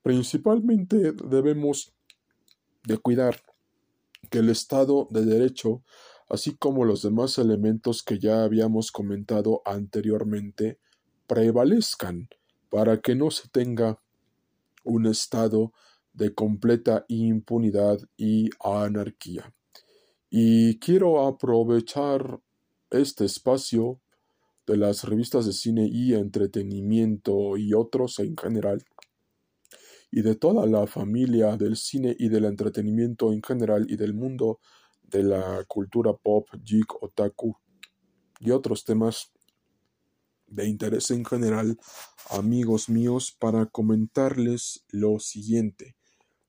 Principalmente 0.03 1.13
debemos 1.13 1.93
de 2.85 2.97
cuidar 2.97 3.41
que 4.29 4.39
el 4.39 4.49
Estado 4.49 5.07
de 5.09 5.25
Derecho, 5.25 5.83
así 6.29 6.55
como 6.55 6.83
los 6.83 7.03
demás 7.03 7.37
elementos 7.37 8.03
que 8.03 8.19
ya 8.19 8.43
habíamos 8.43 8.91
comentado 8.91 9.61
anteriormente, 9.65 10.79
prevalezcan 11.27 12.29
para 12.69 12.99
que 12.99 13.15
no 13.15 13.31
se 13.31 13.47
tenga 13.47 14.01
un 14.83 15.05
estado 15.05 15.73
de 16.17 16.33
completa 16.33 17.05
impunidad 17.09 17.99
y 18.17 18.49
anarquía. 18.59 19.53
Y 20.31 20.79
quiero 20.79 21.27
aprovechar 21.27 22.41
este 22.89 23.25
espacio 23.25 24.01
de 24.65 24.77
las 24.77 25.03
revistas 25.03 25.45
de 25.45 25.53
cine 25.53 25.87
y 25.89 26.15
entretenimiento 26.15 27.55
y 27.55 27.73
otros 27.73 28.17
en 28.19 28.35
general, 28.35 28.83
y 30.11 30.23
de 30.23 30.35
toda 30.35 30.65
la 30.65 30.87
familia 30.87 31.55
del 31.55 31.75
cine 31.75 32.15
y 32.17 32.29
del 32.29 32.45
entretenimiento 32.45 33.31
en 33.31 33.43
general 33.43 33.85
y 33.87 33.95
del 33.95 34.13
mundo 34.13 34.59
de 35.03 35.21
la 35.21 35.63
cultura 35.67 36.13
pop, 36.13 36.49
geek, 36.63 37.03
otaku 37.03 37.55
y 38.39 38.51
otros 38.51 38.83
temas 38.83 39.31
de 40.47 40.67
interés 40.67 41.11
en 41.11 41.25
general, 41.25 41.77
amigos 42.31 42.89
míos, 42.89 43.35
para 43.37 43.67
comentarles 43.67 44.85
lo 44.89 45.19
siguiente. 45.19 45.96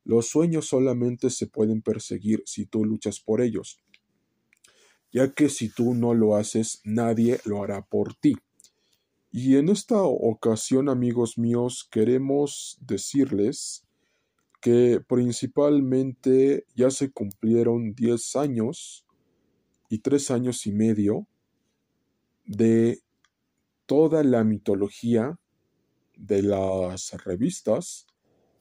Los 0.09 0.27
sueños 0.27 0.66
solamente 0.66 1.31
se 1.31 1.47
pueden 1.47 1.83
perseguir 1.83 2.42
si 2.47 2.66
tú 2.66 2.85
luchas 2.85 3.21
por 3.21 3.40
ellos 3.40 3.79
ya 5.12 5.33
que 5.33 5.49
si 5.49 5.68
tú 5.68 5.94
no 5.94 6.14
lo 6.14 6.37
haces, 6.37 6.81
nadie 6.85 7.40
lo 7.44 7.62
hará 7.62 7.83
por 7.83 8.14
ti. 8.14 8.37
Y 9.31 9.57
en 9.57 9.68
esta 9.68 10.03
ocasión, 10.03 10.88
amigos 10.88 11.38
míos, 11.38 11.87
queremos 11.90 12.79
decirles 12.81 13.85
que 14.61 15.01
principalmente 15.07 16.66
ya 16.75 16.90
se 16.90 17.11
cumplieron 17.11 17.94
10 17.94 18.37
años 18.37 19.07
y 19.88 19.99
3 19.99 20.31
años 20.31 20.66
y 20.66 20.73
medio 20.73 21.27
de 22.44 23.01
toda 23.87 24.25
la 24.25 24.44
mitología 24.44 25.38
de 26.16 26.42
las 26.42 27.12
revistas 27.25 28.07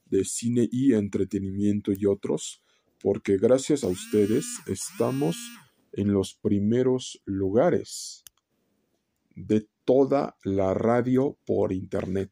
de 0.10 0.26
cine 0.26 0.68
y 0.72 0.94
entretenimiento 0.94 1.92
y 1.92 2.06
otros, 2.06 2.64
porque 3.02 3.38
gracias 3.38 3.84
a 3.84 3.88
ustedes 3.88 4.46
estamos 4.68 5.38
en 5.94 6.14
los 6.14 6.36
primeros 6.36 7.22
lugares 7.26 8.24
de 9.36 9.68
toda 9.86 10.36
la 10.44 10.74
radio 10.74 11.38
por 11.46 11.72
Internet, 11.72 12.32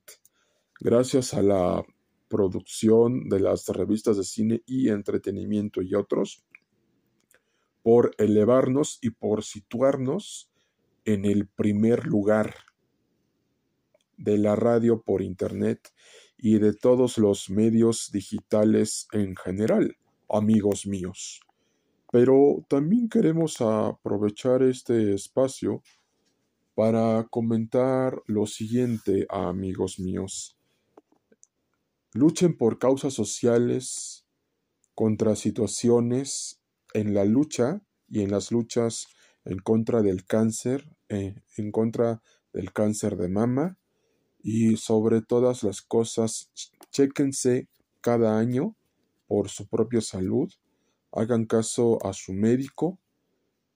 gracias 0.80 1.34
a 1.34 1.42
la 1.42 1.86
producción 2.28 3.30
de 3.30 3.40
las 3.40 3.68
revistas 3.70 4.18
de 4.18 4.24
cine 4.24 4.64
y 4.66 4.90
entretenimiento 4.90 5.82
y 5.82 5.94
otros, 5.94 6.44
por 7.84 8.16
elevarnos 8.18 8.98
y 9.02 9.12
por 9.12 9.44
situarnos 9.44 10.50
en 11.06 11.26
el 11.26 11.48
primer 11.48 12.08
lugar 12.08 12.56
de 14.26 14.40
la 14.40 14.56
radio 14.56 15.02
por 15.04 15.22
Internet 15.22 15.94
y 16.36 16.58
de 16.58 16.74
todos 16.74 17.18
los 17.20 17.50
medios 17.50 18.12
digitales 18.12 19.08
en 19.14 19.36
general, 19.36 19.96
amigos 20.28 20.88
míos. 20.88 21.42
Pero 22.12 22.66
también 22.68 23.08
queremos 23.08 23.62
aprovechar 23.62 24.64
este 24.64 25.14
espacio 25.14 25.84
para 26.74 27.28
comentar 27.30 28.20
lo 28.26 28.48
siguiente 28.48 29.28
amigos 29.30 30.00
míos. 30.00 30.58
Luchen 32.14 32.58
por 32.58 32.80
causas 32.80 33.14
sociales 33.14 34.26
contra 34.96 35.36
situaciones 35.36 36.62
en 36.94 37.14
la 37.14 37.26
lucha 37.26 37.82
y 38.10 38.24
en 38.24 38.32
las 38.32 38.52
luchas 38.52 39.08
en 39.44 39.60
contra 39.60 40.02
del 40.02 40.26
cáncer, 40.26 40.90
eh, 41.10 41.36
en 41.58 41.72
contra 41.72 42.24
del 42.54 42.74
cáncer 42.74 43.18
de 43.18 43.30
mama 43.30 43.78
y 44.48 44.78
sobre 44.78 45.24
todas 45.24 45.64
las 45.64 45.82
cosas, 45.82 46.52
chéquense 46.92 47.68
cada 48.00 48.38
año 48.38 48.76
por 49.26 49.50
su 49.50 49.68
propia 49.68 50.02
salud, 50.02 50.54
hagan 51.12 51.46
caso 51.48 51.98
a 52.06 52.14
su 52.14 52.32
médico 52.32 53.00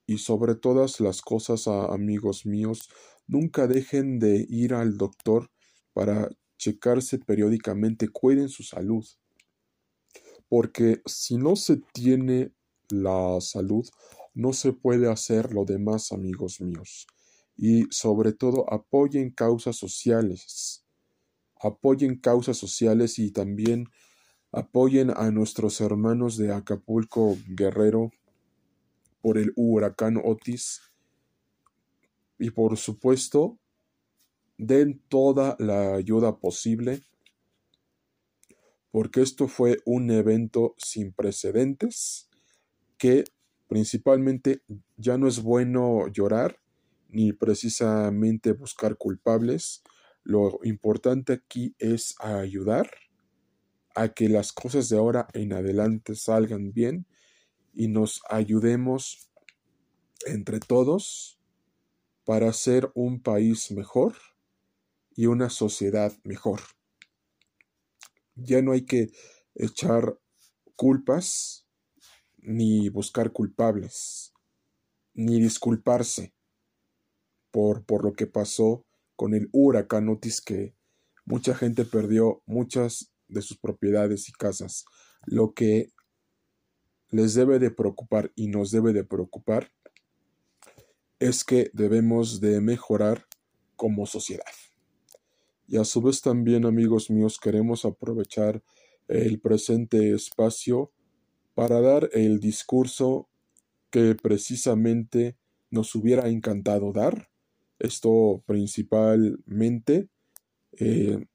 y 0.06 0.18
sobre 0.18 0.54
todas 0.54 1.00
las 1.00 1.22
cosas, 1.22 1.66
amigos 1.66 2.46
míos, 2.46 2.88
nunca 3.26 3.66
dejen 3.66 4.20
de 4.20 4.46
ir 4.48 4.72
al 4.72 4.96
doctor 4.96 5.50
para 5.92 6.28
checarse 6.56 7.18
periódicamente, 7.18 8.08
cuiden 8.08 8.48
su 8.48 8.62
salud. 8.62 9.04
Porque 10.48 11.02
si 11.04 11.36
no 11.36 11.56
se 11.56 11.78
tiene 11.92 12.52
la 12.90 13.40
salud, 13.40 13.88
no 14.34 14.52
se 14.52 14.72
puede 14.72 15.10
hacer 15.10 15.52
lo 15.52 15.64
demás, 15.64 16.12
amigos 16.12 16.60
míos. 16.60 17.08
Y 17.62 17.84
sobre 17.90 18.32
todo, 18.32 18.64
apoyen 18.72 19.30
causas 19.30 19.76
sociales. 19.76 20.82
Apoyen 21.60 22.16
causas 22.18 22.56
sociales 22.56 23.18
y 23.18 23.30
también 23.30 23.86
apoyen 24.50 25.10
a 25.14 25.30
nuestros 25.30 25.78
hermanos 25.82 26.38
de 26.38 26.54
Acapulco 26.54 27.36
Guerrero 27.48 28.12
por 29.20 29.36
el 29.36 29.52
huracán 29.56 30.18
Otis. 30.24 30.80
Y 32.38 32.50
por 32.50 32.78
supuesto, 32.78 33.58
den 34.56 35.02
toda 35.10 35.56
la 35.58 35.96
ayuda 35.96 36.38
posible 36.38 37.02
porque 38.90 39.20
esto 39.20 39.48
fue 39.48 39.80
un 39.84 40.10
evento 40.10 40.74
sin 40.78 41.12
precedentes 41.12 42.26
que 42.96 43.24
principalmente 43.68 44.62
ya 44.96 45.18
no 45.18 45.28
es 45.28 45.42
bueno 45.42 46.08
llorar 46.08 46.56
ni 47.12 47.32
precisamente 47.32 48.52
buscar 48.52 48.96
culpables. 48.96 49.82
Lo 50.22 50.60
importante 50.62 51.32
aquí 51.32 51.74
es 51.78 52.14
ayudar 52.20 52.90
a 53.94 54.08
que 54.08 54.28
las 54.28 54.52
cosas 54.52 54.88
de 54.88 54.98
ahora 54.98 55.26
en 55.34 55.52
adelante 55.52 56.14
salgan 56.14 56.72
bien 56.72 57.06
y 57.72 57.88
nos 57.88 58.22
ayudemos 58.28 59.30
entre 60.26 60.60
todos 60.60 61.40
para 62.24 62.50
hacer 62.50 62.90
un 62.94 63.22
país 63.22 63.70
mejor 63.70 64.14
y 65.16 65.26
una 65.26 65.50
sociedad 65.50 66.12
mejor. 66.22 66.60
Ya 68.36 68.62
no 68.62 68.72
hay 68.72 68.84
que 68.84 69.08
echar 69.54 70.18
culpas 70.76 71.66
ni 72.38 72.88
buscar 72.88 73.32
culpables, 73.32 74.32
ni 75.12 75.40
disculparse 75.40 76.32
por, 77.50 77.84
por 77.84 78.04
lo 78.04 78.12
que 78.12 78.26
pasó 78.26 78.84
con 79.16 79.34
el 79.34 79.48
huracán 79.52 80.08
Otis 80.08 80.40
que 80.40 80.74
mucha 81.24 81.54
gente 81.54 81.84
perdió 81.84 82.42
muchas 82.46 83.12
de 83.28 83.42
sus 83.42 83.58
propiedades 83.58 84.28
y 84.28 84.32
casas. 84.32 84.84
Lo 85.26 85.52
que 85.52 85.92
les 87.10 87.34
debe 87.34 87.58
de 87.58 87.70
preocupar 87.70 88.32
y 88.34 88.48
nos 88.48 88.70
debe 88.70 88.92
de 88.92 89.04
preocupar 89.04 89.72
es 91.18 91.44
que 91.44 91.70
debemos 91.74 92.40
de 92.40 92.60
mejorar 92.60 93.26
como 93.76 94.06
sociedad. 94.06 94.44
Y 95.68 95.76
a 95.76 95.84
su 95.84 96.02
vez 96.02 96.20
también, 96.20 96.66
amigos 96.66 97.10
míos, 97.10 97.38
queremos 97.40 97.84
aprovechar 97.84 98.62
el 99.06 99.40
presente 99.40 100.12
espacio 100.12 100.92
para 101.54 101.80
dar 101.80 102.10
el 102.12 102.40
discurso 102.40 103.28
que 103.90 104.14
precisamente 104.14 105.36
nos 105.70 105.94
hubiera 105.94 106.28
encantado 106.28 106.92
dar. 106.92 107.29
Esto 107.80 108.42
principalmente, 108.46 110.08
eh, 110.78 111.26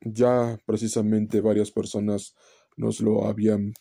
ya 0.00 0.58
precisamente 0.64 1.42
varias 1.42 1.70
personas 1.70 2.34
nos 2.76 3.00
lo 3.00 3.26
habían 3.26 3.74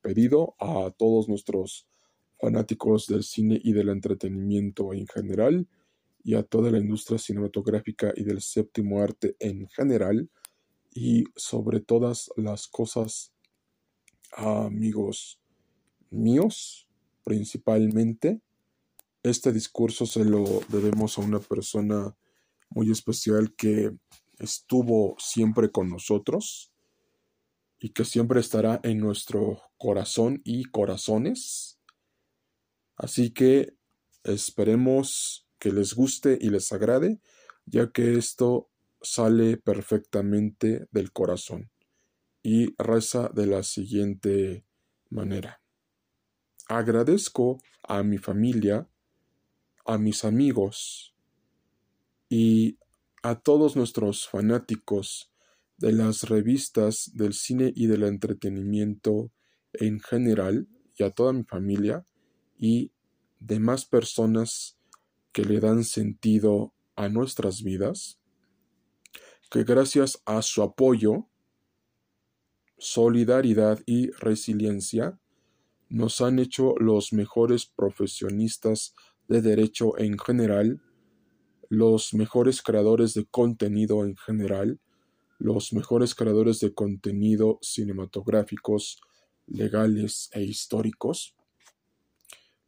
pedido 0.00 0.56
a 0.58 0.90
todos 0.96 1.28
nuestros 1.28 1.86
fanáticos 2.40 3.06
del 3.06 3.22
cine 3.22 3.60
y 3.62 3.72
del 3.72 3.90
entretenimiento 3.90 4.94
en 4.94 5.06
general 5.06 5.68
y 6.24 6.34
a 6.34 6.42
toda 6.42 6.70
la 6.70 6.78
industria 6.78 7.18
cinematográfica 7.18 8.12
y 8.16 8.24
del 8.24 8.40
séptimo 8.40 9.02
arte 9.02 9.36
en 9.38 9.68
general 9.68 10.30
y 10.90 11.24
sobre 11.36 11.80
todas 11.80 12.30
las 12.36 12.66
cosas 12.66 13.34
amigos 14.32 15.38
míos 16.10 16.88
principalmente 17.24 18.40
este 19.22 19.52
discurso 19.52 20.06
se 20.06 20.24
lo 20.24 20.44
debemos 20.68 21.18
a 21.18 21.22
una 21.22 21.40
persona 21.40 22.16
muy 22.70 22.90
especial 22.90 23.54
que 23.54 23.96
estuvo 24.38 25.16
siempre 25.18 25.70
con 25.70 25.90
nosotros 25.90 26.72
y 27.78 27.90
que 27.90 28.04
siempre 28.04 28.40
estará 28.40 28.80
en 28.82 28.98
nuestro 28.98 29.62
corazón 29.76 30.40
y 30.44 30.64
corazones. 30.64 31.78
Así 32.96 33.30
que 33.30 33.74
esperemos 34.24 35.46
que 35.58 35.72
les 35.72 35.94
guste 35.94 36.38
y 36.40 36.50
les 36.50 36.72
agrade, 36.72 37.20
ya 37.66 37.90
que 37.90 38.16
esto 38.16 38.70
sale 39.00 39.56
perfectamente 39.56 40.88
del 40.90 41.12
corazón 41.12 41.70
y 42.42 42.74
reza 42.78 43.30
de 43.34 43.46
la 43.46 43.62
siguiente 43.62 44.64
manera. 45.10 45.60
Agradezco 46.68 47.58
a 47.82 48.02
mi 48.02 48.18
familia, 48.18 48.88
a 49.88 49.96
mis 49.96 50.26
amigos 50.26 51.14
y 52.28 52.78
a 53.22 53.40
todos 53.40 53.74
nuestros 53.74 54.28
fanáticos 54.28 55.32
de 55.78 55.92
las 55.92 56.24
revistas 56.24 57.10
del 57.14 57.32
cine 57.32 57.72
y 57.74 57.86
del 57.86 58.02
entretenimiento 58.02 59.32
en 59.72 59.98
general 60.00 60.68
y 60.94 61.04
a 61.04 61.10
toda 61.10 61.32
mi 61.32 61.42
familia 61.44 62.04
y 62.58 62.92
demás 63.40 63.86
personas 63.86 64.78
que 65.32 65.46
le 65.46 65.58
dan 65.58 65.84
sentido 65.84 66.74
a 66.94 67.08
nuestras 67.08 67.62
vidas, 67.62 68.20
que 69.50 69.64
gracias 69.64 70.20
a 70.26 70.42
su 70.42 70.62
apoyo, 70.62 71.30
solidaridad 72.76 73.80
y 73.86 74.10
resiliencia, 74.10 75.18
nos 75.88 76.20
han 76.20 76.38
hecho 76.38 76.74
los 76.78 77.14
mejores 77.14 77.64
profesionistas 77.64 78.94
de 79.28 79.42
derecho 79.42 79.98
en 79.98 80.18
general, 80.18 80.82
los 81.68 82.14
mejores 82.14 82.62
creadores 82.62 83.14
de 83.14 83.26
contenido 83.26 84.04
en 84.04 84.16
general, 84.16 84.80
los 85.38 85.72
mejores 85.72 86.14
creadores 86.14 86.60
de 86.60 86.74
contenido 86.74 87.58
cinematográficos, 87.62 89.00
legales 89.46 90.30
e 90.32 90.42
históricos, 90.42 91.36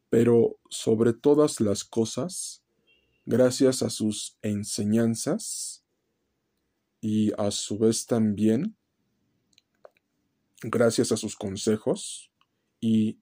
pero 0.09 0.59
sobre 0.69 1.13
todas 1.13 1.61
las 1.61 1.85
cosas, 1.85 2.63
gracias 3.27 3.83
a 3.83 3.91
sus 3.91 4.39
enseñanzas 4.43 5.85
y 7.01 7.33
a 7.39 7.51
su 7.51 7.79
vez 7.79 8.07
también 8.07 8.77
gracias 10.63 11.13
a 11.13 11.17
sus 11.17 11.37
consejos 11.37 12.31
y 12.81 13.19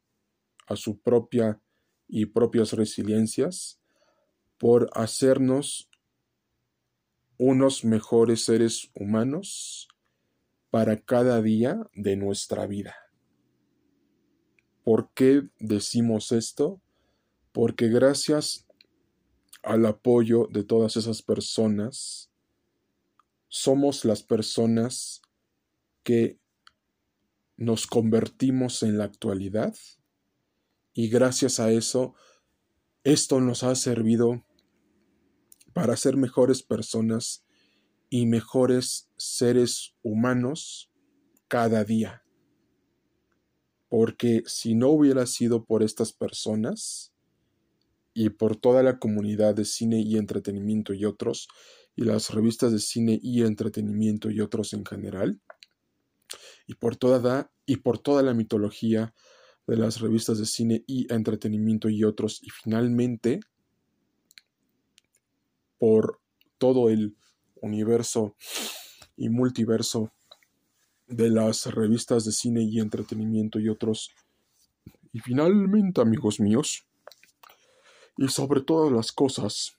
a 0.66 0.76
su 0.76 1.01
propia 1.01 1.61
y 2.09 2.26
propias 2.26 2.72
resiliencias 2.72 3.78
por 4.59 4.90
hacernos 4.94 5.88
unos 7.36 7.84
mejores 7.84 8.44
seres 8.44 8.90
humanos 8.94 9.88
para 10.70 11.00
cada 11.00 11.40
día 11.40 11.88
de 11.94 12.16
nuestra 12.16 12.66
vida. 12.66 12.96
¿Por 14.82 15.11
qué 15.12 15.48
decimos 15.59 16.32
esto? 16.32 16.80
Porque 17.52 17.88
gracias 17.88 18.66
al 19.62 19.86
apoyo 19.86 20.48
de 20.50 20.64
todas 20.64 20.96
esas 20.96 21.22
personas, 21.22 22.30
somos 23.48 24.04
las 24.04 24.22
personas 24.22 25.22
que 26.02 26.38
nos 27.56 27.86
convertimos 27.86 28.82
en 28.82 28.98
la 28.98 29.04
actualidad 29.04 29.74
y 30.99 31.09
gracias 31.09 31.61
a 31.61 31.70
eso, 31.70 32.16
esto 33.05 33.40
nos 33.40 33.62
ha 33.62 33.76
servido 33.76 34.44
para 35.72 35.96
ser 35.96 36.16
mejores 36.16 36.64
personas 36.64 37.44
y 38.11 38.26
mejores 38.26 39.09
seres 39.16 39.94
humanos 40.03 40.90
cada 41.46 41.84
día. 41.84 42.24
Porque 43.88 44.42
si 44.46 44.74
no 44.74 44.88
hubiera 44.88 45.26
sido 45.26 45.64
por 45.64 45.84
estas 45.84 46.12
personas 46.12 47.14
y 48.12 48.30
por 48.30 48.57
toda 48.57 48.82
la 48.82 48.99
comunidad 48.99 49.55
de 49.55 49.66
cine 49.66 50.01
y 50.01 50.16
entretenimiento 50.16 50.94
y 50.94 51.05
otros, 51.05 51.46
y 51.94 52.03
las 52.03 52.30
revistas 52.30 52.72
de 52.72 52.80
cine 52.80 53.20
y 53.22 53.42
entretenimiento 53.42 54.32
y 54.32 54.40
otros 54.40 54.72
en 54.72 54.84
general, 54.84 55.40
y 56.66 56.74
por 56.74 56.96
toda, 56.96 57.53
y 57.66 57.76
por 57.76 58.01
toda 58.01 58.24
la 58.24 58.34
mitología 58.34 59.14
de 59.68 59.76
las 59.76 60.00
revistas 60.00 60.38
de 60.38 60.46
cine 60.46 60.82
y 60.86 61.12
entretenimiento 61.12 61.90
y 61.90 62.02
otros, 62.02 62.42
y 62.42 62.48
finalmente 62.48 63.40
por 65.78 66.20
todo 66.56 66.88
el 66.88 67.16
universo 67.60 68.34
y 69.14 69.28
multiverso 69.28 70.10
de 71.06 71.28
las 71.28 71.66
revistas 71.66 72.24
de 72.24 72.32
cine 72.32 72.62
y 72.62 72.80
entretenimiento 72.80 73.60
y 73.60 73.68
otros. 73.68 74.10
Y 75.12 75.20
finalmente, 75.20 76.00
amigos 76.00 76.40
míos, 76.40 76.86
y 78.16 78.28
sobre 78.28 78.62
todas 78.62 78.90
las 78.90 79.12
cosas, 79.12 79.76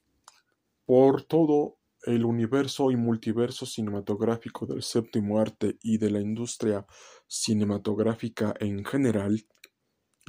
por 0.85 1.23
todo 1.23 1.77
el 2.03 2.25
universo 2.25 2.91
y 2.91 2.95
multiverso 2.95 3.65
cinematográfico 3.65 4.67
del 4.67 4.83
séptimo 4.83 5.39
arte 5.39 5.77
y 5.81 5.97
de 5.97 6.11
la 6.11 6.21
industria 6.21 6.85
cinematográfica 7.27 8.53
en 8.59 8.85
general, 8.85 9.45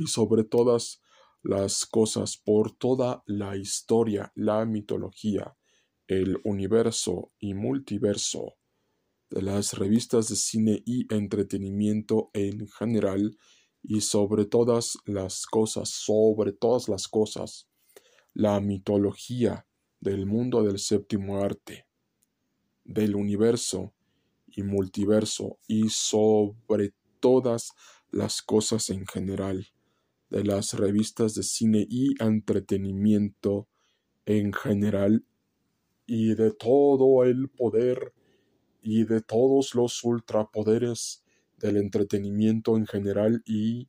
y 0.01 0.07
sobre 0.07 0.45
todas 0.45 1.03
las 1.43 1.85
cosas, 1.85 2.39
por 2.39 2.73
toda 2.73 3.23
la 3.27 3.57
historia, 3.57 4.33
la 4.35 4.65
mitología, 4.65 5.57
el 6.07 6.41
universo 6.45 7.33
y 7.39 7.53
multiverso 7.53 8.57
de 9.29 9.43
las 9.43 9.75
revistas 9.75 10.29
de 10.29 10.37
cine 10.37 10.83
y 10.87 11.13
entretenimiento 11.15 12.31
en 12.33 12.67
general, 12.67 13.37
y 13.83 14.01
sobre 14.01 14.45
todas 14.47 14.99
las 15.05 15.47
cosas, 15.47 15.89
sobre 15.91 16.53
todas 16.53 16.89
las 16.89 17.07
cosas, 17.07 17.69
la 18.35 18.61
mitología 18.61 19.67
del 20.01 20.27
mundo 20.27 20.63
del 20.63 20.79
séptimo 20.79 21.43
arte, 21.43 21.87
del 22.85 23.17
universo 23.17 23.95
y 24.47 24.63
multiverso, 24.63 25.59
y 25.67 25.91
sobre 25.91 26.95
todas 27.21 27.73
las 28.11 28.43
cosas 28.43 28.91
en 28.91 29.07
general, 29.07 29.69
de 30.31 30.45
las 30.45 30.75
revistas 30.75 31.35
de 31.35 31.43
cine 31.43 31.87
y 31.89 32.15
entretenimiento 32.23 33.69
en 34.27 34.53
general, 34.53 35.25
y 36.07 36.35
de 36.35 36.51
todo 36.51 37.23
el 37.25 37.49
poder 37.49 38.13
y 38.83 39.05
de 39.05 39.21
todos 39.21 39.77
los 39.77 40.03
ultrapoderes 40.03 41.23
del 41.59 41.77
entretenimiento 41.77 42.77
en 42.77 42.85
general 42.87 43.43
y, 43.47 43.89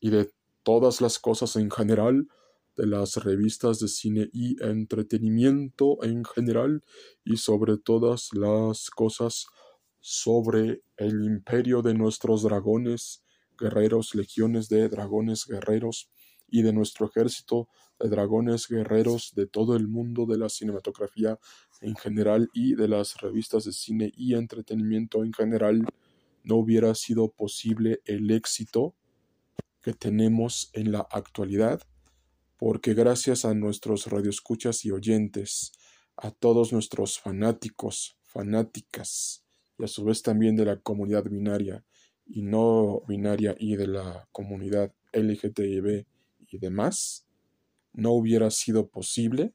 y 0.00 0.10
de 0.10 0.32
todas 0.64 1.00
las 1.00 1.20
cosas 1.20 1.54
en 1.54 1.70
general, 1.70 2.26
de 2.76 2.86
las 2.86 3.16
revistas 3.16 3.78
de 3.78 3.86
cine 3.86 4.30
y 4.32 4.60
entretenimiento 4.64 6.02
en 6.02 6.24
general 6.24 6.82
y 7.24 7.36
sobre 7.36 7.76
todas 7.78 8.30
las 8.32 8.90
cosas 8.90 9.46
sobre 10.00 10.82
el 10.96 11.24
imperio 11.24 11.82
de 11.82 11.94
nuestros 11.94 12.42
dragones, 12.42 13.22
guerreros, 13.60 14.14
legiones 14.14 14.68
de 14.68 14.88
dragones 14.88 15.46
guerreros 15.46 16.10
y 16.48 16.62
de 16.62 16.72
nuestro 16.72 17.06
ejército 17.06 17.68
de 18.00 18.08
dragones 18.08 18.66
guerreros 18.66 19.32
de 19.34 19.46
todo 19.46 19.76
el 19.76 19.86
mundo 19.86 20.26
de 20.26 20.38
la 20.38 20.48
cinematografía 20.48 21.38
en 21.80 21.94
general 21.96 22.48
y 22.52 22.74
de 22.74 22.88
las 22.88 23.20
revistas 23.20 23.64
de 23.64 23.72
cine 23.72 24.12
y 24.16 24.34
entretenimiento 24.34 25.22
en 25.24 25.32
general, 25.32 25.86
no 26.42 26.56
hubiera 26.56 26.94
sido 26.94 27.30
posible 27.30 28.00
el 28.04 28.30
éxito 28.30 28.94
que 29.82 29.92
tenemos 29.92 30.70
en 30.72 30.92
la 30.92 31.06
actualidad, 31.10 31.82
porque 32.58 32.94
gracias 32.94 33.44
a 33.44 33.54
nuestros 33.54 34.06
radioescuchas 34.06 34.84
y 34.84 34.90
oyentes, 34.90 35.72
a 36.16 36.30
todos 36.30 36.72
nuestros 36.72 37.18
fanáticos, 37.18 38.18
fanáticas, 38.22 39.44
y 39.78 39.84
a 39.84 39.88
su 39.88 40.04
vez 40.04 40.22
también 40.22 40.56
de 40.56 40.66
la 40.66 40.78
comunidad 40.78 41.24
binaria 41.24 41.84
y 42.32 42.42
no 42.42 43.02
binaria 43.08 43.54
y 43.58 43.76
de 43.76 43.88
la 43.88 44.28
comunidad 44.32 44.94
LGTB 45.12 46.06
y 46.46 46.58
demás, 46.58 47.26
no 47.92 48.12
hubiera 48.12 48.50
sido 48.50 48.88
posible 48.88 49.52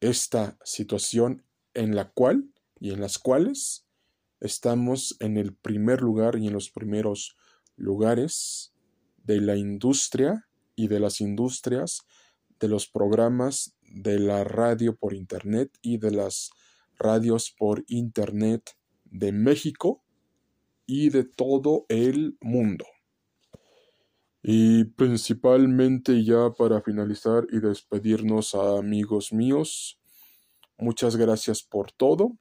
esta 0.00 0.58
situación 0.64 1.44
en 1.74 1.94
la 1.94 2.10
cual 2.10 2.52
y 2.80 2.90
en 2.90 3.00
las 3.00 3.18
cuales 3.18 3.86
estamos 4.40 5.16
en 5.20 5.36
el 5.36 5.54
primer 5.54 6.02
lugar 6.02 6.36
y 6.36 6.48
en 6.48 6.52
los 6.52 6.70
primeros 6.70 7.36
lugares 7.76 8.72
de 9.22 9.40
la 9.40 9.56
industria 9.56 10.48
y 10.74 10.88
de 10.88 11.00
las 11.00 11.20
industrias, 11.20 12.02
de 12.60 12.68
los 12.68 12.88
programas 12.88 13.76
de 13.82 14.18
la 14.18 14.44
radio 14.44 14.96
por 14.96 15.14
Internet 15.14 15.70
y 15.82 15.98
de 15.98 16.10
las 16.10 16.50
radios 16.98 17.54
por 17.56 17.84
Internet 17.86 18.76
de 19.04 19.32
México 19.32 20.02
y 20.86 21.10
de 21.10 21.24
todo 21.24 21.84
el 21.88 22.36
mundo. 22.40 22.86
Y 24.42 24.84
principalmente 24.84 26.24
ya 26.24 26.50
para 26.56 26.80
finalizar 26.80 27.46
y 27.50 27.58
despedirnos 27.58 28.54
a 28.54 28.78
amigos 28.78 29.32
míos, 29.32 29.98
muchas 30.78 31.16
gracias 31.16 31.62
por 31.64 31.90
todo. 31.90 32.38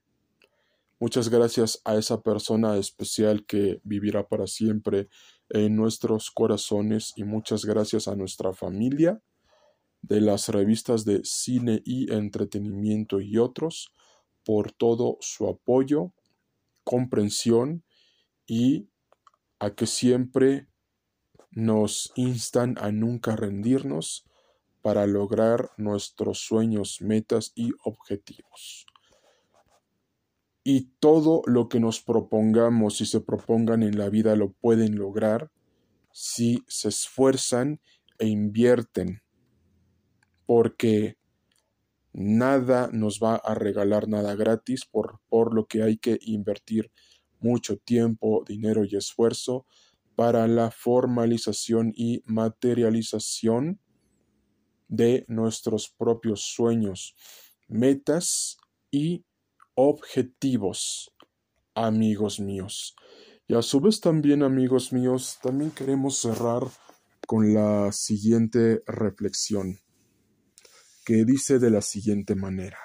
Muchas 0.99 1.29
gracias 1.29 1.81
a 1.83 1.95
esa 1.95 2.21
persona 2.21 2.77
especial 2.77 3.45
que 3.45 3.81
vivirá 3.83 4.27
para 4.27 4.47
siempre 4.47 5.09
en 5.49 5.75
nuestros 5.75 6.31
corazones 6.31 7.13
y 7.15 7.23
muchas 7.23 7.65
gracias 7.65 8.07
a 8.07 8.15
nuestra 8.15 8.53
familia 8.53 9.21
de 10.01 10.21
las 10.21 10.49
revistas 10.49 11.03
de 11.03 11.21
cine 11.23 11.81
y 11.83 12.13
entretenimiento 12.13 13.19
y 13.19 13.37
otros 13.37 13.91
por 14.45 14.71
todo 14.71 15.17
su 15.21 15.47
apoyo, 15.47 16.13
comprensión 16.83 17.83
y 18.45 18.89
a 19.59 19.73
que 19.75 19.87
siempre 19.87 20.67
nos 21.51 22.11
instan 22.15 22.75
a 22.79 22.91
nunca 22.91 23.35
rendirnos 23.35 24.25
para 24.81 25.07
lograr 25.07 25.71
nuestros 25.77 26.39
sueños, 26.39 27.01
metas 27.01 27.53
y 27.55 27.71
objetivos. 27.83 28.85
Y 30.63 30.91
todo 30.99 31.41
lo 31.45 31.69
que 31.69 31.79
nos 31.79 32.01
propongamos 32.01 33.01
y 33.01 33.05
se 33.05 33.21
propongan 33.21 33.83
en 33.83 33.97
la 33.97 34.09
vida 34.09 34.35
lo 34.35 34.51
pueden 34.51 34.97
lograr 34.97 35.51
si 36.11 36.63
se 36.67 36.89
esfuerzan 36.89 37.79
e 38.19 38.27
invierten, 38.27 39.21
porque 40.45 41.17
nada 42.13 42.89
nos 42.91 43.19
va 43.19 43.35
a 43.35 43.53
regalar 43.53 44.07
nada 44.07 44.35
gratis, 44.35 44.85
por, 44.85 45.19
por 45.29 45.53
lo 45.53 45.67
que 45.67 45.83
hay 45.83 45.97
que 45.97 46.17
invertir 46.21 46.91
mucho 47.45 47.77
tiempo, 47.77 48.43
dinero 48.47 48.83
y 48.83 48.95
esfuerzo 48.95 49.67
para 50.15 50.47
la 50.47 50.71
formalización 50.71 51.93
y 51.95 52.23
materialización 52.25 53.79
de 54.87 55.25
nuestros 55.27 55.89
propios 55.89 56.41
sueños, 56.41 57.15
metas 57.67 58.57
y 58.89 59.25
objetivos, 59.75 61.13
amigos 61.75 62.39
míos. 62.39 62.95
Y 63.47 63.53
a 63.53 63.61
su 63.61 63.79
vez 63.79 63.99
también, 63.99 64.41
amigos 64.41 64.91
míos, 64.91 65.37
también 65.43 65.69
queremos 65.69 66.17
cerrar 66.17 66.63
con 67.27 67.53
la 67.53 67.91
siguiente 67.91 68.81
reflexión, 68.87 69.79
que 71.05 71.25
dice 71.25 71.59
de 71.59 71.69
la 71.69 71.81
siguiente 71.81 72.33
manera. 72.35 72.79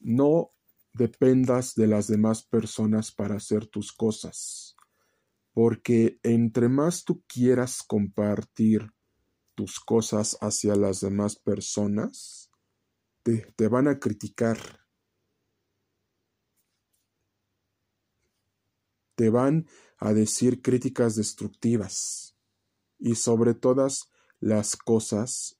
No 0.00 0.55
dependas 0.96 1.74
de 1.74 1.86
las 1.86 2.06
demás 2.06 2.44
personas 2.44 3.12
para 3.12 3.36
hacer 3.36 3.66
tus 3.66 3.92
cosas 3.92 4.76
porque 5.56 6.20
entre 6.22 6.68
más 6.68 7.02
tú 7.06 7.24
quieras 7.26 7.82
compartir 7.82 8.92
tus 9.54 9.80
cosas 9.80 10.36
hacia 10.42 10.76
las 10.76 11.00
demás 11.00 11.36
personas, 11.36 12.50
te, 13.22 13.54
te 13.56 13.66
van 13.66 13.88
a 13.88 13.98
criticar. 13.98 14.58
Te 19.14 19.30
van 19.30 19.66
a 19.96 20.12
decir 20.12 20.60
críticas 20.60 21.16
destructivas. 21.16 22.36
Y 22.98 23.14
sobre 23.14 23.54
todas 23.54 24.10
las 24.40 24.76
cosas, 24.76 25.58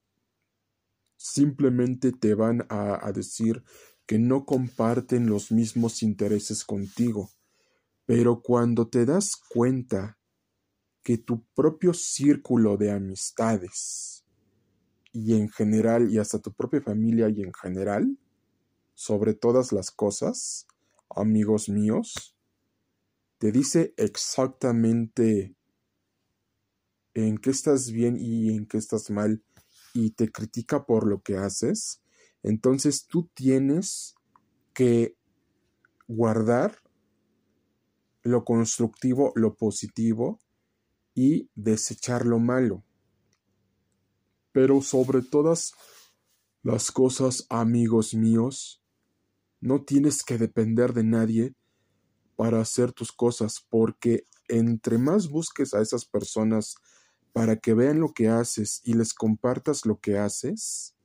simplemente 1.16 2.12
te 2.12 2.34
van 2.34 2.66
a, 2.68 3.00
a 3.02 3.12
decir 3.12 3.64
que 4.06 4.18
no 4.18 4.44
comparten 4.44 5.26
los 5.26 5.50
mismos 5.50 6.02
intereses 6.02 6.64
contigo. 6.64 7.30
Pero 8.06 8.40
cuando 8.40 8.88
te 8.88 9.04
das 9.04 9.36
cuenta 9.36 10.18
que 11.02 11.18
tu 11.18 11.44
propio 11.54 11.92
círculo 11.92 12.76
de 12.76 12.92
amistades 12.92 14.24
y 15.12 15.34
en 15.34 15.48
general 15.48 16.10
y 16.10 16.18
hasta 16.18 16.38
tu 16.38 16.52
propia 16.52 16.80
familia 16.80 17.28
y 17.28 17.42
en 17.42 17.52
general, 17.52 18.18
sobre 18.94 19.34
todas 19.34 19.72
las 19.72 19.90
cosas, 19.90 20.66
amigos 21.10 21.68
míos, 21.68 22.36
te 23.38 23.52
dice 23.52 23.92
exactamente 23.96 25.56
en 27.14 27.38
qué 27.38 27.50
estás 27.50 27.90
bien 27.90 28.16
y 28.18 28.54
en 28.54 28.66
qué 28.66 28.78
estás 28.78 29.10
mal 29.10 29.42
y 29.94 30.10
te 30.10 30.30
critica 30.30 30.86
por 30.86 31.06
lo 31.06 31.22
que 31.22 31.36
haces, 31.36 32.02
entonces 32.46 33.06
tú 33.08 33.28
tienes 33.34 34.14
que 34.72 35.16
guardar 36.06 36.78
lo 38.22 38.44
constructivo, 38.44 39.32
lo 39.34 39.56
positivo 39.56 40.38
y 41.12 41.50
desechar 41.56 42.24
lo 42.24 42.38
malo. 42.38 42.84
Pero 44.52 44.80
sobre 44.80 45.22
todas 45.22 45.72
las 46.62 46.92
cosas, 46.92 47.46
amigos 47.48 48.14
míos, 48.14 48.80
no 49.60 49.84
tienes 49.84 50.22
que 50.22 50.38
depender 50.38 50.92
de 50.92 51.02
nadie 51.02 51.54
para 52.36 52.60
hacer 52.60 52.92
tus 52.92 53.10
cosas, 53.10 53.66
porque 53.68 54.22
entre 54.46 54.98
más 54.98 55.28
busques 55.28 55.74
a 55.74 55.82
esas 55.82 56.04
personas 56.04 56.76
para 57.32 57.56
que 57.56 57.74
vean 57.74 57.98
lo 57.98 58.12
que 58.12 58.28
haces 58.28 58.82
y 58.84 58.94
les 58.94 59.14
compartas 59.14 59.84
lo 59.84 59.98
que 59.98 60.16
haces, 60.16 60.95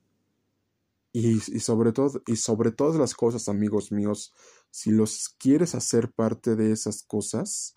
y, 1.12 1.40
sobre 1.40 1.92
todo, 1.92 2.22
y 2.26 2.36
sobre 2.36 2.72
todas 2.72 2.96
las 2.96 3.14
cosas, 3.14 3.48
amigos 3.48 3.92
míos, 3.92 4.32
si 4.70 4.90
los 4.90 5.28
quieres 5.38 5.74
hacer 5.74 6.10
parte 6.10 6.56
de 6.56 6.72
esas 6.72 7.02
cosas, 7.02 7.74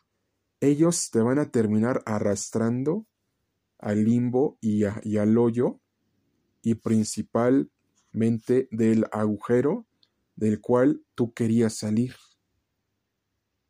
ellos 0.61 1.09
te 1.11 1.19
van 1.19 1.39
a 1.39 1.51
terminar 1.51 2.01
arrastrando 2.05 3.05
al 3.77 4.05
limbo 4.05 4.57
y, 4.61 4.83
y 5.03 5.17
al 5.17 5.37
hoyo, 5.37 5.81
y 6.61 6.75
principalmente 6.75 8.69
del 8.71 9.05
agujero 9.11 9.85
del 10.35 10.61
cual 10.61 11.03
tú 11.13 11.33
querías 11.33 11.75
salir. 11.75 12.15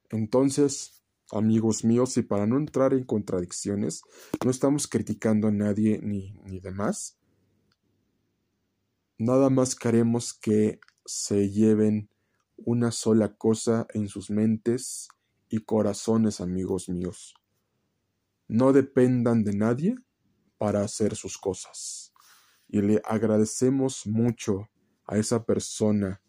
Entonces, 0.10 1.04
amigos 1.32 1.84
míos, 1.84 2.16
y 2.18 2.22
para 2.22 2.46
no 2.46 2.58
entrar 2.58 2.94
en 2.94 3.04
contradicciones, 3.04 4.02
no 4.44 4.52
estamos 4.52 4.88
criticando 4.88 5.48
a 5.48 5.52
nadie 5.52 6.00
ni, 6.02 6.34
ni 6.46 6.60
demás. 6.60 7.18
Nada 9.18 9.50
más 9.50 9.76
queremos 9.76 10.34
que 10.34 10.82
se 11.06 11.50
lleven 11.50 12.10
una 12.58 12.92
sola 12.92 13.34
cosa 13.34 13.88
en 13.94 14.10
sus 14.10 14.30
mentes 14.30 15.08
y 15.48 15.60
corazones, 15.60 16.42
amigos 16.42 16.90
míos. 16.90 17.34
No 18.50 18.74
dependan 18.74 19.46
de 19.46 19.54
nadie 19.54 19.96
para 20.58 20.82
hacer 20.82 21.16
sus 21.16 21.38
cosas. 21.38 22.12
Y 22.68 22.82
le 22.82 23.02
agradecemos 23.06 24.06
mucho 24.06 24.68
a 25.06 25.18
esa 25.18 25.46
persona 25.46 26.22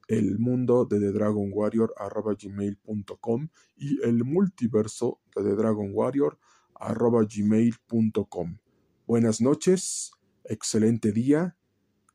el 0.07 0.39
mundo 0.39 0.85
de 0.85 0.99
The 0.99 1.11
Dragon 1.11 1.51
Warrior 1.53 1.93
arroba 1.97 2.35
gmail.com 2.35 3.49
y 3.75 4.01
el 4.03 4.23
multiverso 4.23 5.19
de 5.35 5.43
The 5.43 5.55
Dragon 5.55 5.91
Warrior 5.93 6.39
arroba 6.75 7.23
gmail.com. 7.23 8.57
Buenas 9.05 9.41
noches, 9.41 10.11
excelente 10.45 11.11
día, 11.11 11.57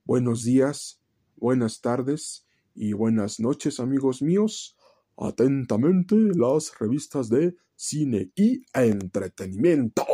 buenos 0.05 0.45
días, 0.45 1.01
buenas 1.37 1.81
tardes 1.81 2.47
y 2.75 2.93
buenas 2.93 3.41
noches 3.41 3.81
amigos 3.81 4.23
míos. 4.23 4.77
Atentamente 5.19 6.15
las 6.35 6.79
revistas 6.79 7.31
de 7.31 7.57
cine 7.75 8.33
y 8.35 8.65
entretenimiento. 8.75 10.05